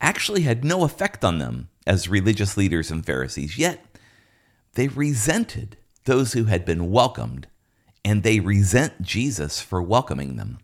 actually 0.00 0.42
had 0.42 0.64
no 0.64 0.82
effect 0.82 1.24
on 1.24 1.38
them 1.38 1.68
as 1.86 2.08
religious 2.08 2.56
leaders 2.56 2.90
and 2.90 3.04
Pharisees, 3.04 3.58
yet 3.58 3.89
they 4.74 4.88
resented 4.88 5.76
those 6.04 6.32
who 6.32 6.44
had 6.44 6.64
been 6.64 6.90
welcomed, 6.90 7.48
and 8.04 8.22
they 8.22 8.40
resent 8.40 9.02
Jesus 9.02 9.60
for 9.60 9.82
welcoming 9.82 10.36
them. 10.36 10.58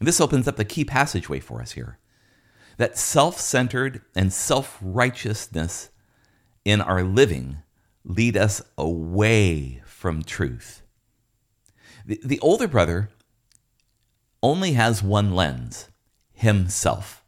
This 0.00 0.20
opens 0.20 0.48
up 0.48 0.56
the 0.56 0.64
key 0.64 0.84
passageway 0.84 1.40
for 1.40 1.60
us 1.60 1.72
here 1.72 1.98
that 2.76 2.98
self 2.98 3.40
centered 3.40 4.02
and 4.14 4.32
self 4.32 4.78
righteousness 4.82 5.90
in 6.64 6.80
our 6.80 7.02
living 7.02 7.58
lead 8.04 8.36
us 8.36 8.62
away 8.76 9.82
from 9.86 10.22
truth. 10.22 10.82
The, 12.06 12.20
the 12.24 12.40
older 12.40 12.68
brother 12.68 13.10
only 14.42 14.72
has 14.72 15.02
one 15.02 15.34
lens 15.34 15.88
himself. 16.32 17.24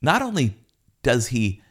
Not 0.00 0.22
only 0.22 0.56
does 1.02 1.28
he 1.28 1.62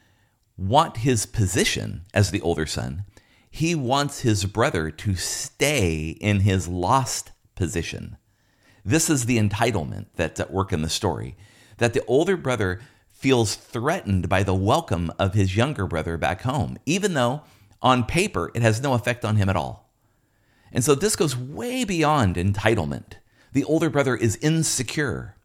want 0.60 0.98
his 0.98 1.26
position 1.26 2.02
as 2.14 2.32
the 2.32 2.42
older 2.42 2.66
son, 2.66 3.06
he 3.50 3.74
wants 3.74 4.22
his 4.22 4.46
brother 4.46 4.92
to 4.92 5.16
stay 5.16 6.10
in 6.20 6.42
his 6.42 6.68
lost 6.68 7.32
position. 7.56 8.18
This 8.84 9.10
is 9.10 9.26
the 9.26 9.38
entitlement 9.38 10.08
that's 10.16 10.40
at 10.40 10.52
work 10.52 10.72
in 10.74 10.82
the 10.82 10.90
story 10.90 11.36
that 11.78 11.94
the 11.94 12.04
older 12.06 12.36
brother 12.36 12.82
feels 13.10 13.56
threatened 13.56 14.28
by 14.28 14.44
the 14.44 14.54
welcome 14.54 15.12
of 15.18 15.34
his 15.34 15.56
younger 15.56 15.88
brother 15.88 16.18
back 16.18 16.42
home, 16.42 16.78
even 16.86 17.14
though 17.14 17.42
on 17.82 18.04
paper 18.04 18.52
it 18.54 18.62
has 18.62 18.82
no 18.82 18.94
effect 18.94 19.24
on 19.24 19.38
him 19.38 19.50
at 19.50 19.56
all. 19.56 19.94
And 20.72 20.84
so 20.84 20.94
this 20.94 21.16
goes 21.16 21.38
way 21.38 21.84
beyond 21.86 22.36
entitlement. 22.36 23.14
The 23.54 23.64
older 23.64 23.90
brother 23.90 24.16
is 24.16 24.36
insecure, 24.38 25.36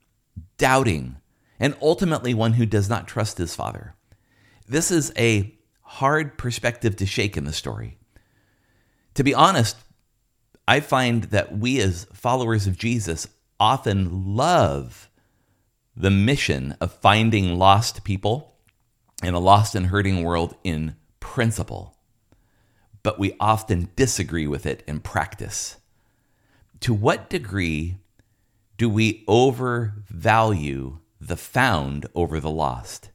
doubting, 0.58 1.16
and 1.58 1.76
ultimately 1.80 2.34
one 2.34 2.54
who 2.54 2.66
does 2.66 2.88
not 2.88 3.08
trust 3.08 3.38
his 3.38 3.54
father. 3.54 3.94
This 4.66 4.90
is 4.90 5.12
a 5.16 5.54
hard 5.82 6.38
perspective 6.38 6.96
to 6.96 7.06
shake 7.06 7.36
in 7.36 7.44
the 7.44 7.52
story. 7.52 7.98
To 9.14 9.22
be 9.22 9.34
honest, 9.34 9.76
I 10.66 10.80
find 10.80 11.24
that 11.24 11.56
we 11.58 11.80
as 11.80 12.06
followers 12.12 12.66
of 12.66 12.78
Jesus 12.78 13.28
often 13.60 14.34
love 14.34 15.10
the 15.96 16.10
mission 16.10 16.76
of 16.80 16.92
finding 16.92 17.58
lost 17.58 18.04
people 18.04 18.56
in 19.22 19.34
a 19.34 19.38
lost 19.38 19.74
and 19.74 19.86
hurting 19.86 20.24
world 20.24 20.56
in 20.64 20.96
principle, 21.20 21.96
but 23.02 23.18
we 23.18 23.36
often 23.38 23.90
disagree 23.96 24.46
with 24.46 24.66
it 24.66 24.82
in 24.88 25.00
practice. 25.00 25.76
To 26.80 26.94
what 26.94 27.30
degree 27.30 27.98
do 28.76 28.88
we 28.88 29.24
overvalue 29.28 30.98
the 31.20 31.36
found 31.36 32.06
over 32.14 32.40
the 32.40 32.50
lost? 32.50 33.10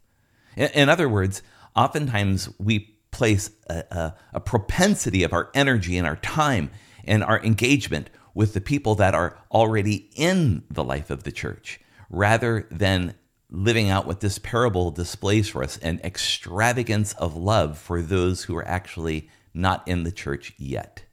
In 0.55 0.89
other 0.89 1.07
words, 1.07 1.41
oftentimes 1.75 2.49
we 2.59 2.95
place 3.11 3.51
a, 3.69 3.83
a, 3.91 4.15
a, 4.33 4.39
propensity 4.39 5.23
of 5.23 5.33
our 5.33 5.49
energy 5.53 5.97
and 5.97 6.05
our 6.05 6.17
time 6.17 6.69
and 7.05 7.23
our 7.23 7.41
engagement 7.43 8.09
with 8.35 8.53
the 8.53 8.61
people 8.61 8.95
that 8.95 9.15
are 9.15 9.37
already 9.51 10.09
in 10.15 10.63
the 10.69 10.83
life 10.83 11.09
of 11.09 11.23
the 11.23 11.31
church 11.31 11.79
rather 12.09 12.67
than 12.69 13.15
living 13.49 13.89
out 13.89 14.05
what 14.05 14.19
this 14.19 14.37
parable 14.37 14.91
displays 14.91 15.49
for 15.49 15.63
us 15.63 15.77
an 15.79 15.99
extravagance 16.03 17.13
of 17.13 17.35
love 17.35 17.77
for 17.77 18.01
those 18.01 18.43
who 18.43 18.55
are 18.55 18.67
actually 18.67 19.29
not 19.53 19.87
in 19.87 20.03
the 20.03 20.11
church 20.11 20.53
yet. 20.57 21.03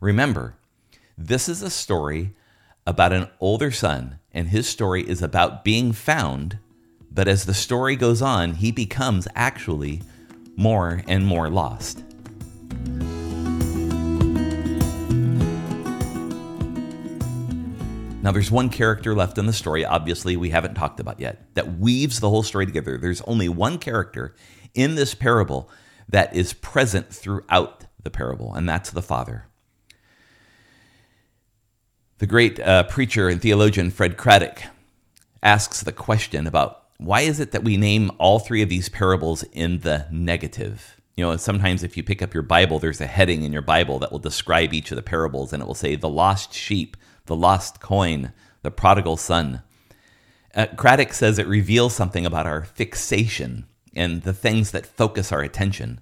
Remember, 0.00 0.56
this 1.18 1.48
is 1.48 1.62
a 1.62 1.70
story 1.70 2.34
about 2.86 3.12
an 3.12 3.28
older 3.40 3.70
son, 3.70 4.18
and 4.32 4.48
his 4.48 4.68
story 4.68 5.08
is 5.08 5.22
about 5.22 5.64
being 5.64 5.92
found. 5.92 6.58
But 7.14 7.28
as 7.28 7.44
the 7.44 7.54
story 7.54 7.94
goes 7.94 8.22
on, 8.22 8.54
he 8.54 8.72
becomes 8.72 9.28
actually 9.34 10.02
more 10.56 11.02
and 11.06 11.26
more 11.26 11.50
lost. 11.50 12.02
Now, 18.22 18.30
there's 18.30 18.52
one 18.52 18.70
character 18.70 19.14
left 19.14 19.36
in 19.36 19.46
the 19.46 19.52
story, 19.52 19.84
obviously, 19.84 20.36
we 20.36 20.50
haven't 20.50 20.74
talked 20.74 21.00
about 21.00 21.18
yet, 21.18 21.44
that 21.54 21.78
weaves 21.78 22.20
the 22.20 22.30
whole 22.30 22.44
story 22.44 22.66
together. 22.66 22.96
There's 22.96 23.20
only 23.22 23.48
one 23.48 23.78
character 23.78 24.36
in 24.74 24.94
this 24.94 25.12
parable 25.12 25.68
that 26.08 26.34
is 26.34 26.52
present 26.52 27.12
throughout 27.12 27.86
the 28.02 28.10
parable, 28.10 28.54
and 28.54 28.68
that's 28.68 28.90
the 28.90 29.02
Father. 29.02 29.46
The 32.18 32.26
great 32.26 32.60
uh, 32.60 32.84
preacher 32.84 33.28
and 33.28 33.42
theologian 33.42 33.90
Fred 33.90 34.16
Craddock 34.16 34.62
asks 35.42 35.82
the 35.82 35.92
question 35.92 36.46
about 36.46 36.81
why 37.04 37.22
is 37.22 37.40
it 37.40 37.52
that 37.52 37.64
we 37.64 37.76
name 37.76 38.10
all 38.18 38.38
three 38.38 38.62
of 38.62 38.68
these 38.68 38.88
parables 38.88 39.42
in 39.52 39.80
the 39.80 40.06
negative? 40.10 41.00
You 41.16 41.24
know, 41.24 41.36
sometimes 41.36 41.82
if 41.82 41.96
you 41.96 42.02
pick 42.02 42.22
up 42.22 42.32
your 42.32 42.42
Bible, 42.42 42.78
there's 42.78 43.00
a 43.00 43.06
heading 43.06 43.42
in 43.42 43.52
your 43.52 43.62
Bible 43.62 43.98
that 43.98 44.10
will 44.10 44.18
describe 44.18 44.72
each 44.72 44.90
of 44.90 44.96
the 44.96 45.02
parables, 45.02 45.52
and 45.52 45.62
it 45.62 45.66
will 45.66 45.74
say 45.74 45.94
the 45.94 46.08
lost 46.08 46.54
sheep, 46.54 46.96
the 47.26 47.36
lost 47.36 47.80
coin, 47.80 48.32
the 48.62 48.70
prodigal 48.70 49.16
son. 49.16 49.62
Uh, 50.54 50.66
Craddock 50.76 51.12
says 51.12 51.38
it 51.38 51.46
reveals 51.46 51.94
something 51.94 52.24
about 52.24 52.46
our 52.46 52.62
fixation 52.62 53.66
and 53.94 54.22
the 54.22 54.32
things 54.32 54.70
that 54.70 54.86
focus 54.86 55.32
our 55.32 55.42
attention. 55.42 56.00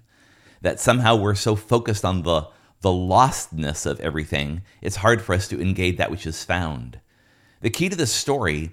That 0.61 0.79
somehow 0.79 1.15
we're 1.15 1.35
so 1.35 1.55
focused 1.55 2.05
on 2.05 2.23
the, 2.23 2.47
the 2.81 2.89
lostness 2.89 3.85
of 3.85 3.99
everything, 3.99 4.61
it's 4.81 4.97
hard 4.97 5.21
for 5.21 5.33
us 5.33 5.47
to 5.49 5.61
engage 5.61 5.97
that 5.97 6.11
which 6.11 6.25
is 6.25 6.43
found. 6.43 6.99
The 7.61 7.69
key 7.69 7.89
to 7.89 7.95
this 7.95 8.11
story 8.11 8.71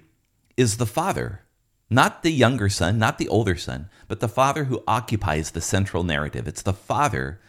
is 0.57 0.77
the 0.77 0.85
father, 0.85 1.41
not 1.89 2.23
the 2.23 2.31
younger 2.31 2.69
son, 2.69 2.99
not 2.99 3.17
the 3.17 3.27
older 3.29 3.55
son, 3.55 3.89
but 4.07 4.19
the 4.19 4.27
father 4.27 4.65
who 4.65 4.83
occupies 4.87 5.51
the 5.51 5.61
central 5.61 6.03
narrative. 6.03 6.47
It's 6.47 6.61
the 6.61 6.73
father 6.73 7.39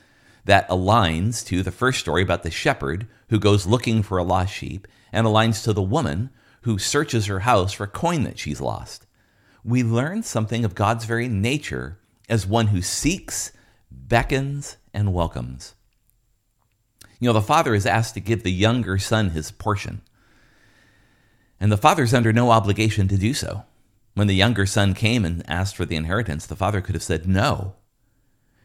that 0.45 0.69
aligns 0.69 1.45
to 1.47 1.63
the 1.63 1.71
first 1.71 2.01
story 2.01 2.23
about 2.23 2.43
the 2.43 2.51
shepherd 2.51 3.07
who 3.29 3.39
goes 3.39 3.67
looking 3.67 4.03
for 4.03 4.19
a 4.19 4.25
lost 4.25 4.55
sheep 4.55 4.89
and 5.13 5.27
aligns 5.27 5.63
to 5.65 5.73
the 5.73 5.83
woman 5.83 6.31
who 6.63 6.79
searches 6.79 7.27
her 7.27 7.41
house 7.41 7.73
for 7.73 7.85
a 7.85 7.89
coin 7.89 8.25
that 8.25 8.39
she's 8.39 8.61
lost. 8.61 9.07
We 9.63 9.83
learn 9.83 10.23
something 10.23 10.65
of 10.65 10.75
God's 10.75 11.05
very 11.05 11.29
nature 11.29 11.99
as 12.29 12.47
one 12.47 12.69
who 12.69 12.81
seeks, 12.81 13.53
beckons, 13.91 14.77
and 14.95 15.13
welcomes. 15.13 15.75
You 17.19 17.29
know, 17.29 17.35
the 17.35 17.43
father 17.43 17.75
is 17.75 17.85
asked 17.85 18.15
to 18.15 18.21
give 18.21 18.43
the 18.43 18.53
younger 18.53 18.97
son 18.99 19.31
his 19.31 19.51
portion. 19.51 20.01
And 21.61 21.71
the 21.71 21.77
father's 21.77 22.15
under 22.15 22.33
no 22.33 22.51
obligation 22.51 23.09
to 23.09 23.19
do 23.19 23.35
so. 23.35 23.65
When 24.21 24.27
the 24.27 24.35
younger 24.35 24.67
son 24.67 24.93
came 24.93 25.25
and 25.25 25.43
asked 25.49 25.75
for 25.75 25.87
the 25.87 25.97
inheritance, 25.97 26.45
the 26.45 26.55
father 26.55 26.83
could 26.83 26.95
have 26.95 27.03
said 27.03 27.27
no. 27.27 27.77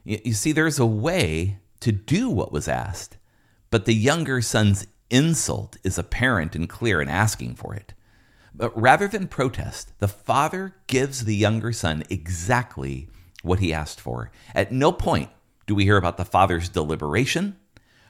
You, 0.04 0.34
see, 0.34 0.52
there's 0.52 0.80
a 0.80 0.86
way 0.86 1.60
to 1.80 1.94
do 1.94 2.30
what 2.30 2.52
was 2.52 2.68
asked, 2.68 3.16
but 3.72 3.86
the 3.86 3.94
younger 3.94 4.42
son's 4.42 4.86
insult 5.10 5.78
is 5.82 5.98
apparent 5.98 6.58
and 6.58 6.68
clear 6.68 7.02
in 7.02 7.08
asking 7.08 7.56
for 7.56 7.74
it. 7.74 7.94
But 8.54 8.78
rather 8.78 9.08
than 9.08 9.30
protest, 9.30 9.98
the 10.00 10.10
father 10.10 10.76
gives 10.88 11.24
the 11.24 11.38
younger 11.38 11.72
son 11.72 12.04
exactly 12.10 13.08
what 13.42 13.60
he 13.60 13.72
asked 13.72 14.02
for. 14.02 14.32
At 14.54 14.74
no 14.74 14.92
point 14.92 15.30
do 15.68 15.74
we 15.74 15.86
hear 15.86 15.96
about 15.96 16.18
the 16.18 16.26
father's 16.26 16.68
deliberation, 16.68 17.56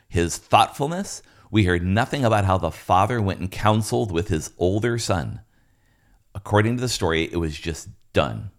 his 0.08 0.40
thoughtfulness. 0.40 1.22
We 1.52 1.62
hear 1.62 1.78
nothing 1.78 2.26
about 2.26 2.46
how 2.46 2.58
the 2.58 2.72
father 2.72 3.22
went 3.22 3.40
and 3.40 3.52
counseled 3.52 4.12
with 4.12 4.30
his 4.30 4.52
older 4.58 4.98
son. 4.98 5.42
According 6.46 6.76
to 6.78 6.82
the 6.82 6.90
story, 6.90 7.24
it 7.24 7.38
was 7.38 7.58
just 7.58 7.90
done. 8.14 8.52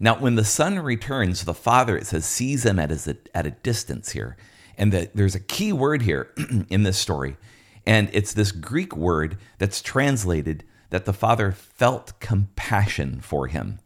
Now, 0.00 0.18
when 0.18 0.34
the 0.34 0.46
son 0.46 0.78
returns, 0.78 1.44
the 1.44 1.52
father, 1.52 1.94
it 1.98 2.06
says, 2.06 2.24
sees 2.24 2.64
him 2.64 2.78
at, 2.78 2.88
his, 2.88 3.06
at 3.06 3.46
a 3.46 3.50
distance 3.50 4.12
here. 4.12 4.38
And 4.78 4.94
the, 4.94 5.10
there's 5.14 5.34
a 5.34 5.40
key 5.40 5.74
word 5.74 6.00
here 6.00 6.32
in 6.70 6.84
this 6.84 6.96
story. 6.96 7.36
And 7.84 8.08
it's 8.14 8.32
this 8.32 8.50
Greek 8.50 8.96
word 8.96 9.36
that's 9.58 9.82
translated 9.82 10.64
that 10.88 11.04
the 11.04 11.12
father 11.12 11.52
felt 11.52 12.18
compassion 12.18 13.20
for 13.20 13.46
him. 13.46 13.78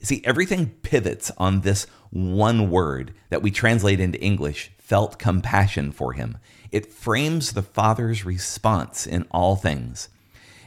See, 0.00 0.20
everything 0.24 0.68
pivots 0.82 1.32
on 1.38 1.62
this 1.62 1.86
one 2.10 2.70
word 2.70 3.14
that 3.30 3.40
we 3.40 3.50
translate 3.50 3.98
into 3.98 4.20
English 4.20 4.72
felt 4.76 5.18
compassion 5.18 5.90
for 5.90 6.12
him. 6.12 6.36
It 6.70 6.92
frames 6.92 7.52
the 7.52 7.62
father's 7.62 8.26
response 8.26 9.06
in 9.06 9.26
all 9.30 9.56
things. 9.56 10.10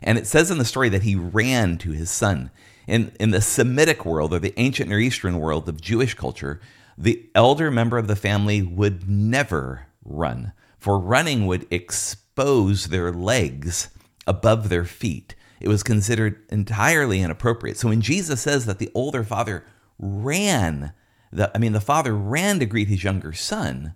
And 0.02 0.18
it 0.18 0.28
says 0.28 0.50
in 0.50 0.58
the 0.58 0.66
story 0.66 0.90
that 0.90 1.04
he 1.04 1.16
ran 1.16 1.78
to 1.80 1.92
his 1.92 2.10
son. 2.10 2.52
In, 2.88 3.12
in 3.20 3.32
the 3.32 3.42
Semitic 3.42 4.06
world 4.06 4.34
or 4.34 4.40
the 4.40 4.60
ancient 4.60 4.90
Near 4.90 5.00
Eastern 5.00 5.40
world 5.40 5.70
of 5.70 5.80
Jewish 5.80 6.16
culture, 6.16 6.60
the 6.98 7.30
elder 7.36 7.72
member 7.72 7.98
of 7.98 8.08
the 8.08 8.16
family 8.16 8.62
would 8.62 9.10
never 9.10 9.88
run, 10.04 10.54
for 10.78 11.00
running 11.00 11.46
would 11.46 11.68
expose 11.72 12.88
their 12.88 13.12
legs 13.12 13.90
above 14.26 14.70
their 14.70 14.86
feet. 14.86 15.36
It 15.60 15.68
was 15.68 15.84
considered 15.84 16.44
entirely 16.50 17.22
inappropriate. 17.22 17.78
So 17.78 17.90
when 17.90 18.02
Jesus 18.02 18.42
says 18.42 18.66
that 18.66 18.80
the 18.80 18.90
older 18.96 19.24
father 19.24 19.64
ran, 20.00 20.94
the, 21.32 21.52
I 21.56 21.60
mean, 21.60 21.74
the 21.74 21.80
father 21.80 22.16
ran 22.16 22.60
to 22.60 22.66
greet 22.66 22.88
his 22.88 23.04
younger 23.04 23.34
son, 23.34 23.96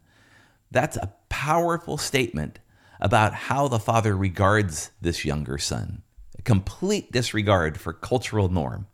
that's 0.69 0.97
a 0.97 1.13
powerful 1.29 1.97
statement 1.97 2.59
about 2.99 3.33
how 3.33 3.67
the 3.67 3.79
father 3.79 4.15
regards 4.15 4.91
this 5.01 5.25
younger 5.25 5.57
son. 5.57 6.03
A 6.37 6.41
complete 6.41 7.11
disregard 7.11 7.79
for 7.79 7.93
cultural 7.93 8.49
norm. 8.49 8.87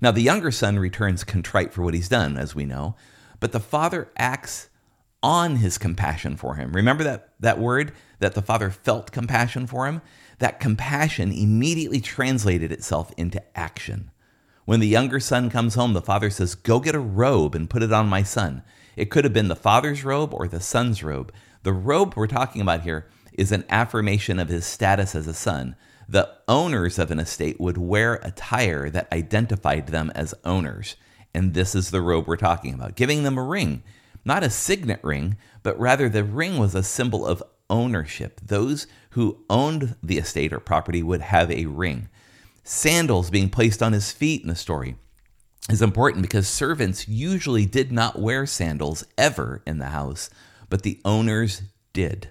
Now, 0.00 0.10
the 0.10 0.22
younger 0.22 0.50
son 0.50 0.78
returns 0.78 1.24
contrite 1.24 1.72
for 1.72 1.82
what 1.82 1.94
he's 1.94 2.08
done, 2.08 2.36
as 2.36 2.54
we 2.54 2.64
know, 2.64 2.96
but 3.38 3.52
the 3.52 3.60
father 3.60 4.10
acts 4.16 4.70
on 5.22 5.56
his 5.56 5.76
compassion 5.78 6.36
for 6.36 6.54
him. 6.54 6.72
Remember 6.72 7.04
that, 7.04 7.34
that 7.40 7.58
word 7.58 7.92
that 8.20 8.34
the 8.34 8.42
father 8.42 8.70
felt 8.70 9.12
compassion 9.12 9.66
for 9.66 9.86
him? 9.86 10.00
That 10.38 10.60
compassion 10.60 11.32
immediately 11.32 12.00
translated 12.00 12.72
itself 12.72 13.12
into 13.16 13.42
action. 13.56 14.10
When 14.64 14.80
the 14.80 14.88
younger 14.88 15.20
son 15.20 15.50
comes 15.50 15.74
home, 15.74 15.92
the 15.92 16.00
father 16.00 16.30
says, 16.30 16.54
Go 16.54 16.80
get 16.80 16.94
a 16.94 17.00
robe 17.00 17.54
and 17.54 17.68
put 17.68 17.82
it 17.82 17.92
on 17.92 18.08
my 18.08 18.22
son. 18.22 18.62
It 18.96 19.10
could 19.10 19.24
have 19.24 19.32
been 19.32 19.48
the 19.48 19.56
father's 19.56 20.04
robe 20.04 20.32
or 20.32 20.48
the 20.48 20.60
son's 20.60 21.02
robe. 21.02 21.32
The 21.62 21.72
robe 21.72 22.14
we're 22.16 22.26
talking 22.26 22.62
about 22.62 22.82
here 22.82 23.06
is 23.40 23.52
an 23.52 23.64
affirmation 23.70 24.38
of 24.38 24.50
his 24.50 24.66
status 24.66 25.14
as 25.14 25.26
a 25.26 25.32
son. 25.32 25.74
The 26.06 26.28
owners 26.46 26.98
of 26.98 27.10
an 27.10 27.18
estate 27.18 27.58
would 27.58 27.78
wear 27.78 28.16
attire 28.16 28.90
that 28.90 29.10
identified 29.10 29.86
them 29.86 30.12
as 30.14 30.34
owners. 30.44 30.96
And 31.32 31.54
this 31.54 31.74
is 31.74 31.90
the 31.90 32.02
robe 32.02 32.26
we're 32.26 32.36
talking 32.36 32.74
about, 32.74 32.96
giving 32.96 33.22
them 33.22 33.38
a 33.38 33.42
ring, 33.42 33.82
not 34.26 34.44
a 34.44 34.50
signet 34.50 35.00
ring, 35.02 35.38
but 35.62 35.80
rather 35.80 36.10
the 36.10 36.22
ring 36.22 36.58
was 36.58 36.74
a 36.74 36.82
symbol 36.82 37.26
of 37.26 37.42
ownership. 37.70 38.42
Those 38.44 38.86
who 39.10 39.42
owned 39.48 39.96
the 40.02 40.18
estate 40.18 40.52
or 40.52 40.60
property 40.60 41.02
would 41.02 41.22
have 41.22 41.50
a 41.50 41.64
ring. 41.64 42.10
Sandals 42.62 43.30
being 43.30 43.48
placed 43.48 43.82
on 43.82 43.94
his 43.94 44.12
feet 44.12 44.42
in 44.42 44.48
the 44.48 44.54
story 44.54 44.96
is 45.70 45.80
important 45.80 46.20
because 46.20 46.46
servants 46.46 47.08
usually 47.08 47.64
did 47.64 47.90
not 47.90 48.18
wear 48.18 48.44
sandals 48.44 49.02
ever 49.16 49.62
in 49.66 49.78
the 49.78 49.86
house, 49.86 50.28
but 50.68 50.82
the 50.82 51.00
owners 51.06 51.62
did. 51.94 52.28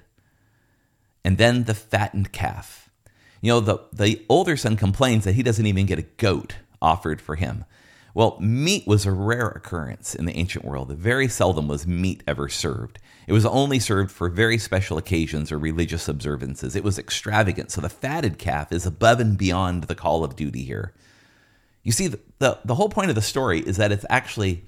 And 1.24 1.38
then 1.38 1.66
the 1.66 1.74
fattened 1.74 2.32
calf. 2.32 2.90
You 3.42 3.52
know, 3.54 3.60
the, 3.60 3.80
the 3.94 4.26
older 4.30 4.58
son 4.58 4.76
complains 4.76 5.24
that 5.26 5.36
he 5.36 5.44
doesn't 5.44 5.66
even 5.66 5.86
get 5.86 6.00
a 6.00 6.04
goat 6.04 6.56
offered 6.82 7.22
for 7.22 7.36
him. 7.36 7.66
Well, 8.14 8.38
meat 8.40 8.88
was 8.88 9.06
a 9.06 9.12
rare 9.12 9.48
occurrence 9.48 10.16
in 10.16 10.26
the 10.26 10.36
ancient 10.36 10.66
world. 10.66 10.92
Very 10.92 11.28
seldom 11.28 11.68
was 11.68 11.86
meat 11.86 12.24
ever 12.28 12.50
served. 12.50 13.00
It 13.28 13.34
was 13.34 13.46
only 13.46 13.80
served 13.80 14.12
for 14.12 14.30
very 14.30 14.58
special 14.58 14.98
occasions 14.98 15.52
or 15.52 15.60
religious 15.60 16.08
observances. 16.08 16.76
It 16.76 16.84
was 16.84 16.98
extravagant. 16.98 17.72
So 17.72 17.82
the 17.82 17.90
fatted 17.90 18.40
calf 18.40 18.72
is 18.72 18.86
above 18.86 19.20
and 19.20 19.38
beyond 19.38 19.84
the 19.84 19.96
call 19.96 20.24
of 20.24 20.36
duty 20.36 20.64
here. 20.64 20.94
You 21.84 21.92
see, 21.92 22.08
the, 22.08 22.20
the, 22.40 22.60
the 22.66 22.76
whole 22.76 22.90
point 22.90 23.10
of 23.10 23.16
the 23.16 23.22
story 23.22 23.60
is 23.60 23.78
that 23.78 23.92
it's 23.92 24.06
actually 24.10 24.66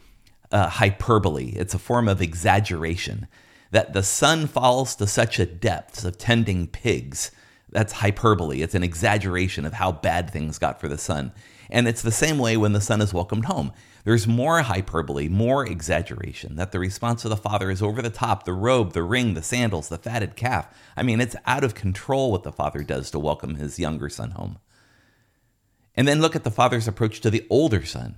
uh, 0.52 0.70
hyperbole, 0.70 1.54
it's 1.56 1.74
a 1.74 1.80
form 1.80 2.08
of 2.08 2.22
exaggeration. 2.22 3.28
That 3.72 3.94
the 3.94 4.04
son 4.04 4.48
falls 4.48 4.96
to 4.96 5.08
such 5.08 5.40
a 5.40 5.46
depth 5.46 6.06
of 6.06 6.18
tending 6.18 6.68
pigs. 6.68 7.32
That's 7.70 7.94
hyperbole. 7.94 8.62
It's 8.62 8.76
an 8.76 8.84
exaggeration 8.84 9.66
of 9.66 9.74
how 9.74 9.94
bad 9.94 10.30
things 10.30 10.60
got 10.60 10.80
for 10.80 10.88
the 10.88 10.98
son. 10.98 11.32
And 11.70 11.88
it's 11.88 12.02
the 12.02 12.12
same 12.12 12.38
way 12.38 12.58
when 12.58 12.74
the 12.74 12.82
son 12.82 13.02
is 13.02 13.14
welcomed 13.14 13.46
home. 13.46 13.72
There's 14.04 14.28
more 14.28 14.62
hyperbole, 14.62 15.30
more 15.30 15.66
exaggeration, 15.66 16.56
that 16.56 16.72
the 16.72 16.80
response 16.80 17.24
of 17.24 17.30
the 17.30 17.38
father 17.38 17.70
is 17.70 17.82
over 17.82 18.02
the 18.02 18.10
top 18.10 18.44
the 18.44 18.54
robe, 18.54 18.94
the 18.94 19.04
ring, 19.04 19.36
the 19.36 19.44
sandals, 19.44 19.90
the 19.90 19.98
fatted 19.98 20.36
calf. 20.36 20.68
I 20.98 21.04
mean, 21.04 21.22
it's 21.22 21.36
out 21.46 21.64
of 21.64 21.76
control 21.76 22.32
what 22.32 22.44
the 22.44 22.52
father 22.52 22.84
does 22.84 23.12
to 23.12 23.20
welcome 23.20 23.56
his 23.56 23.80
younger 23.80 24.10
son 24.10 24.32
home. 24.32 24.60
And 25.96 26.08
then 26.08 26.20
look 26.20 26.36
at 26.36 26.44
the 26.44 26.52
father's 26.52 26.88
approach 26.88 27.22
to 27.22 27.30
the 27.30 27.46
older 27.50 27.86
son. 27.86 28.16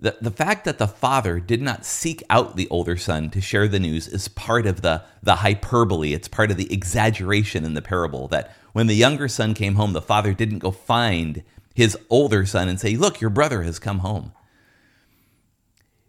The, 0.00 0.16
the 0.18 0.30
fact 0.30 0.64
that 0.64 0.78
the 0.78 0.88
father 0.88 1.38
did 1.40 1.60
not 1.60 1.84
seek 1.84 2.22
out 2.30 2.56
the 2.56 2.68
older 2.70 2.96
son 2.96 3.28
to 3.30 3.40
share 3.42 3.68
the 3.68 3.78
news 3.78 4.08
is 4.08 4.28
part 4.28 4.66
of 4.66 4.80
the, 4.80 5.04
the 5.22 5.36
hyperbole. 5.36 6.14
It's 6.14 6.26
part 6.26 6.50
of 6.50 6.56
the 6.56 6.72
exaggeration 6.72 7.66
in 7.66 7.74
the 7.74 7.82
parable 7.82 8.26
that 8.28 8.56
when 8.72 8.86
the 8.86 8.94
younger 8.94 9.28
son 9.28 9.52
came 9.52 9.74
home, 9.74 9.92
the 9.92 10.00
father 10.00 10.32
didn't 10.32 10.60
go 10.60 10.70
find 10.70 11.42
his 11.74 11.98
older 12.08 12.46
son 12.46 12.66
and 12.66 12.80
say, 12.80 12.96
Look, 12.96 13.20
your 13.20 13.28
brother 13.28 13.62
has 13.62 13.78
come 13.78 13.98
home. 13.98 14.32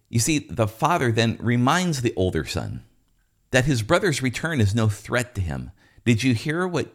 You 0.08 0.20
see, 0.20 0.40
the 0.40 0.68
father 0.68 1.12
then 1.12 1.38
reminds 1.42 2.02
the 2.02 2.14
older 2.16 2.46
son 2.46 2.84
that 3.52 3.66
his 3.66 3.82
brother's 3.82 4.22
return 4.22 4.62
is 4.62 4.74
no 4.74 4.88
threat 4.88 5.36
to 5.36 5.42
him. 5.42 5.72
Did 6.06 6.24
you 6.24 6.34
hear 6.34 6.66
what 6.66 6.94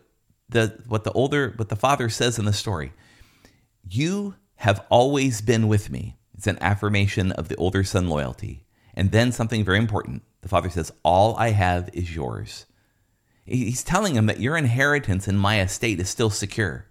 the 0.49 0.83
what 0.87 1.05
the 1.05 1.13
older 1.13 1.53
what 1.57 1.69
the 1.69 1.77
father 1.77 2.09
says 2.09 2.39
in 2.39 2.47
the 2.47 2.53
story? 2.53 2.93
You 3.87 4.37
have 4.57 4.85
always 4.89 5.43
been 5.43 5.69
with 5.69 5.91
me. 5.91 6.17
It's 6.37 6.47
an 6.47 6.59
affirmation 6.61 7.33
of 7.33 7.49
the 7.49 7.57
older 7.57 7.85
son 7.85 8.09
loyalty. 8.09 8.65
And 8.95 9.11
then 9.13 9.33
something 9.33 9.65
very 9.65 9.79
important. 9.79 10.23
The 10.43 10.49
father 10.49 10.71
says, 10.71 10.93
All 11.03 11.37
I 11.37 11.51
have 11.51 11.91
is 11.93 12.15
yours. 12.15 12.67
He's 13.45 13.85
telling 13.85 14.15
him 14.15 14.27
that 14.27 14.41
your 14.41 14.57
inheritance 14.57 15.29
in 15.29 15.37
my 15.37 15.61
estate 15.61 16.01
is 16.01 16.09
still 16.09 16.31
secure. 16.31 16.87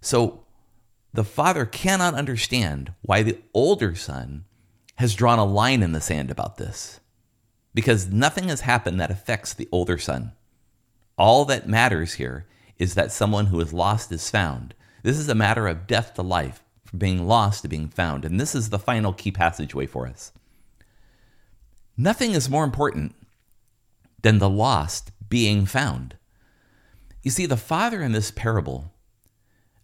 So 0.00 0.44
the 1.12 1.24
father 1.24 1.64
cannot 1.64 2.14
understand 2.14 2.92
why 3.02 3.22
the 3.22 3.38
older 3.52 3.94
son 3.94 4.44
has 4.96 5.14
drawn 5.14 5.38
a 5.38 5.44
line 5.44 5.82
in 5.82 5.92
the 5.92 6.00
sand 6.00 6.30
about 6.30 6.56
this. 6.56 7.00
Because 7.72 8.08
nothing 8.08 8.48
has 8.48 8.62
happened 8.62 9.00
that 9.00 9.10
affects 9.10 9.52
the 9.52 9.68
older 9.72 9.98
son. 9.98 10.32
All 11.16 11.44
that 11.46 11.68
matters 11.68 12.14
here 12.14 12.46
is 12.78 12.94
that 12.94 13.12
someone 13.12 13.46
who 13.46 13.60
is 13.60 13.72
lost 13.72 14.10
is 14.10 14.30
found. 14.30 14.74
This 15.02 15.18
is 15.18 15.28
a 15.28 15.34
matter 15.34 15.68
of 15.68 15.86
death 15.86 16.14
to 16.14 16.22
life, 16.22 16.63
from 16.94 17.00
being 17.00 17.26
lost 17.26 17.62
to 17.62 17.68
being 17.68 17.88
found. 17.88 18.24
And 18.24 18.38
this 18.38 18.54
is 18.54 18.70
the 18.70 18.78
final 18.78 19.12
key 19.12 19.32
passageway 19.32 19.86
for 19.86 20.06
us. 20.06 20.30
Nothing 21.96 22.34
is 22.34 22.48
more 22.48 22.62
important 22.62 23.16
than 24.22 24.38
the 24.38 24.48
lost 24.48 25.10
being 25.28 25.66
found. 25.66 26.16
You 27.24 27.32
see, 27.32 27.46
the 27.46 27.56
father 27.56 28.00
in 28.00 28.12
this 28.12 28.30
parable 28.30 28.92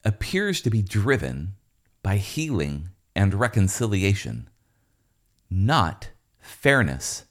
appears 0.05 0.61
to 0.61 0.71
be 0.71 0.83
driven 0.83 1.57
by 2.01 2.19
healing 2.19 2.91
and 3.17 3.35
reconciliation, 3.35 4.49
not 5.51 6.11
fairness. 6.39 7.25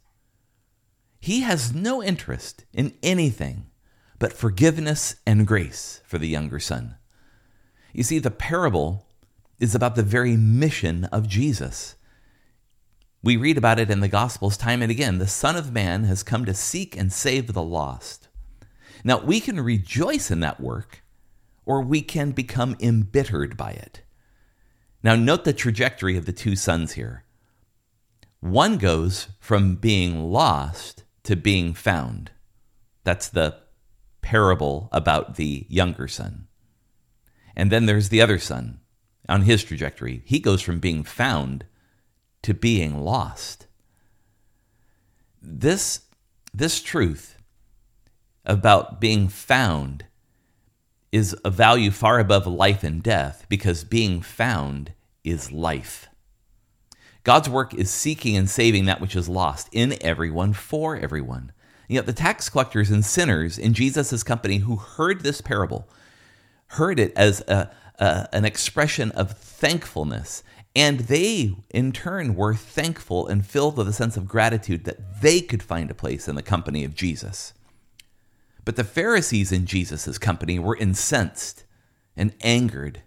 He 1.21 1.39
has 1.41 1.73
no 1.73 2.03
interest 2.03 2.65
in 2.73 2.95
anything 3.01 3.67
but 4.19 4.33
forgiveness 4.33 5.15
and 5.25 5.47
grace 5.47 6.01
for 6.05 6.17
the 6.17 6.27
younger 6.27 6.59
son. 6.59 6.95
You 7.93 8.03
see, 8.03 8.19
the 8.19 8.29
parable 8.29 9.05
is 9.59 9.75
about 9.75 9.95
the 9.95 10.03
very 10.03 10.37
mission 10.37 11.05
of 11.05 11.27
Jesus. 11.27 11.95
We 13.21 13.35
read 13.35 13.57
about 13.57 13.79
it 13.79 13.91
in 13.91 13.99
the 13.99 14.07
Gospels 14.07 14.55
time 14.55 14.81
and 14.81 14.89
again. 14.89 15.17
The 15.17 15.27
Son 15.27 15.55
of 15.55 15.73
Man 15.73 16.05
has 16.05 16.23
come 16.23 16.45
to 16.45 16.53
seek 16.53 16.95
and 16.95 17.11
save 17.11 17.53
the 17.53 17.63
lost. 17.63 18.29
Now, 19.03 19.19
we 19.19 19.39
can 19.39 19.59
rejoice 19.59 20.31
in 20.31 20.39
that 20.39 20.61
work, 20.61 21.03
or 21.65 21.81
we 21.81 22.01
can 22.01 22.31
become 22.31 22.77
embittered 22.79 23.57
by 23.57 23.71
it. 23.71 24.01
Now, 25.03 25.15
note 25.15 25.43
the 25.43 25.53
trajectory 25.53 26.17
of 26.17 26.25
the 26.25 26.33
two 26.33 26.55
sons 26.55 26.93
here. 26.93 27.25
One 28.39 28.77
goes 28.77 29.27
from 29.39 29.75
being 29.75 30.31
lost 30.31 31.03
to 31.23 31.35
being 31.35 31.73
found. 31.73 32.31
That's 33.03 33.27
the 33.27 33.57
parable 34.21 34.89
about 34.91 35.35
the 35.35 35.65
younger 35.69 36.07
son. 36.07 36.47
And 37.55 37.71
then 37.71 37.85
there's 37.85 38.09
the 38.09 38.21
other 38.21 38.39
son 38.39 38.79
on 39.29 39.43
his 39.43 39.63
trajectory. 39.63 40.21
He 40.25 40.39
goes 40.39 40.61
from 40.61 40.79
being 40.79 41.03
found 41.03 41.65
to 42.41 42.53
being 42.53 42.99
lost. 42.99 43.67
This, 45.41 46.01
this 46.53 46.81
truth 46.81 47.37
about 48.45 48.99
being 48.99 49.27
found 49.27 50.05
is 51.11 51.35
a 51.43 51.49
value 51.49 51.91
far 51.91 52.19
above 52.19 52.45
life 52.45 52.83
and 52.83 53.01
death 53.01 53.45
because 53.49 53.83
being 53.83 54.21
found 54.21 54.93
is 55.23 55.51
life. 55.51 56.07
God's 57.23 57.49
work 57.49 57.73
is 57.73 57.89
seeking 57.89 58.37
and 58.37 58.49
saving 58.49 58.85
that 58.85 59.01
which 59.01 59.15
is 59.15 59.27
lost 59.27 59.69
in 59.71 59.95
everyone 60.01 60.53
for 60.53 60.95
everyone. 60.95 61.51
Yet 61.87 62.05
the 62.05 62.13
tax 62.13 62.49
collectors 62.49 62.91
and 62.91 63.03
sinners 63.03 63.57
in 63.57 63.73
Jesus' 63.73 64.23
company 64.23 64.57
who 64.57 64.75
heard 64.75 65.21
this 65.21 65.41
parable 65.41 65.89
heard 66.69 66.99
it 66.99 67.13
as 67.15 67.41
a, 67.41 67.71
a, 67.99 68.27
an 68.33 68.45
expression 68.45 69.11
of 69.11 69.37
thankfulness. 69.37 70.43
And 70.75 71.01
they, 71.01 71.55
in 71.71 71.91
turn, 71.91 72.35
were 72.35 72.53
thankful 72.53 73.27
and 73.27 73.45
filled 73.45 73.77
with 73.77 73.87
a 73.87 73.93
sense 73.93 74.17
of 74.17 74.27
gratitude 74.27 74.85
that 74.85 75.21
they 75.21 75.41
could 75.41 75.63
find 75.63 75.89
a 75.89 75.95
place 75.95 76.27
in 76.27 76.35
the 76.35 76.43
company 76.43 76.83
of 76.83 76.95
Jesus. 76.95 77.53
But 78.65 78.75
the 78.75 78.83
Pharisees 78.83 79.51
in 79.51 79.65
Jesus' 79.65 80.17
company 80.17 80.59
were 80.59 80.77
incensed 80.77 81.65
and 82.15 82.33
angered. 82.41 83.01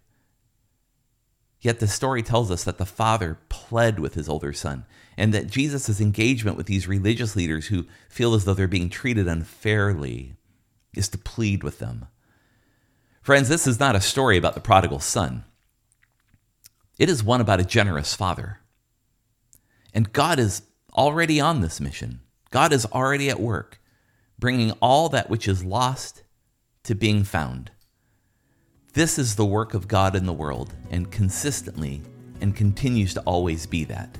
Yet 1.60 1.78
the 1.78 1.86
story 1.86 2.22
tells 2.22 2.50
us 2.50 2.64
that 2.64 2.78
the 2.78 2.84
father 2.84 3.38
pled 3.48 4.00
with 4.00 4.14
his 4.14 4.28
older 4.28 4.52
son, 4.52 4.84
and 5.16 5.32
that 5.32 5.46
Jesus' 5.46 6.00
engagement 6.00 6.56
with 6.56 6.66
these 6.66 6.88
religious 6.88 7.36
leaders 7.36 7.68
who 7.68 7.86
feel 8.08 8.34
as 8.34 8.44
though 8.44 8.54
they're 8.54 8.66
being 8.66 8.90
treated 8.90 9.28
unfairly 9.28 10.34
is 10.94 11.08
to 11.10 11.18
plead 11.18 11.62
with 11.62 11.78
them. 11.78 12.06
Friends, 13.22 13.48
this 13.48 13.68
is 13.68 13.78
not 13.78 13.94
a 13.94 14.00
story 14.00 14.36
about 14.36 14.54
the 14.54 14.60
prodigal 14.60 14.98
son. 14.98 15.44
It 16.98 17.08
is 17.08 17.22
one 17.22 17.40
about 17.40 17.60
a 17.60 17.64
generous 17.64 18.16
father. 18.16 18.58
And 19.94 20.12
God 20.12 20.40
is 20.40 20.62
already 20.92 21.40
on 21.40 21.60
this 21.60 21.80
mission. 21.80 22.18
God 22.50 22.72
is 22.72 22.84
already 22.86 23.30
at 23.30 23.38
work, 23.38 23.80
bringing 24.40 24.72
all 24.82 25.08
that 25.10 25.30
which 25.30 25.46
is 25.46 25.64
lost 25.64 26.24
to 26.82 26.96
being 26.96 27.22
found. 27.22 27.70
This 28.94 29.20
is 29.20 29.36
the 29.36 29.46
work 29.46 29.72
of 29.72 29.86
God 29.86 30.16
in 30.16 30.26
the 30.26 30.32
world, 30.32 30.74
and 30.90 31.12
consistently 31.12 32.02
and 32.40 32.56
continues 32.56 33.14
to 33.14 33.20
always 33.20 33.66
be 33.66 33.84
that. 33.84 34.18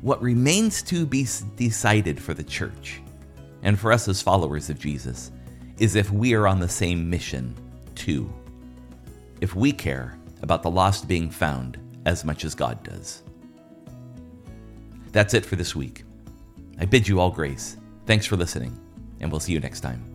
What 0.00 0.22
remains 0.22 0.80
to 0.84 1.06
be 1.06 1.26
decided 1.56 2.22
for 2.22 2.34
the 2.34 2.44
church 2.44 3.02
and 3.64 3.76
for 3.76 3.90
us 3.90 4.06
as 4.06 4.22
followers 4.22 4.70
of 4.70 4.78
Jesus 4.78 5.32
is 5.78 5.96
if 5.96 6.12
we 6.12 6.34
are 6.34 6.46
on 6.46 6.60
the 6.60 6.68
same 6.68 7.10
mission 7.10 7.52
too 7.96 8.32
if 9.44 9.54
we 9.54 9.70
care 9.70 10.18
about 10.40 10.62
the 10.62 10.70
lost 10.70 11.06
being 11.06 11.28
found 11.28 11.76
as 12.06 12.24
much 12.24 12.46
as 12.46 12.54
God 12.54 12.82
does. 12.82 13.22
That's 15.12 15.34
it 15.34 15.44
for 15.44 15.56
this 15.56 15.76
week. 15.76 16.04
I 16.80 16.86
bid 16.86 17.06
you 17.06 17.20
all 17.20 17.30
grace. 17.30 17.76
Thanks 18.06 18.24
for 18.24 18.36
listening, 18.36 18.74
and 19.20 19.30
we'll 19.30 19.40
see 19.40 19.52
you 19.52 19.60
next 19.60 19.80
time. 19.80 20.13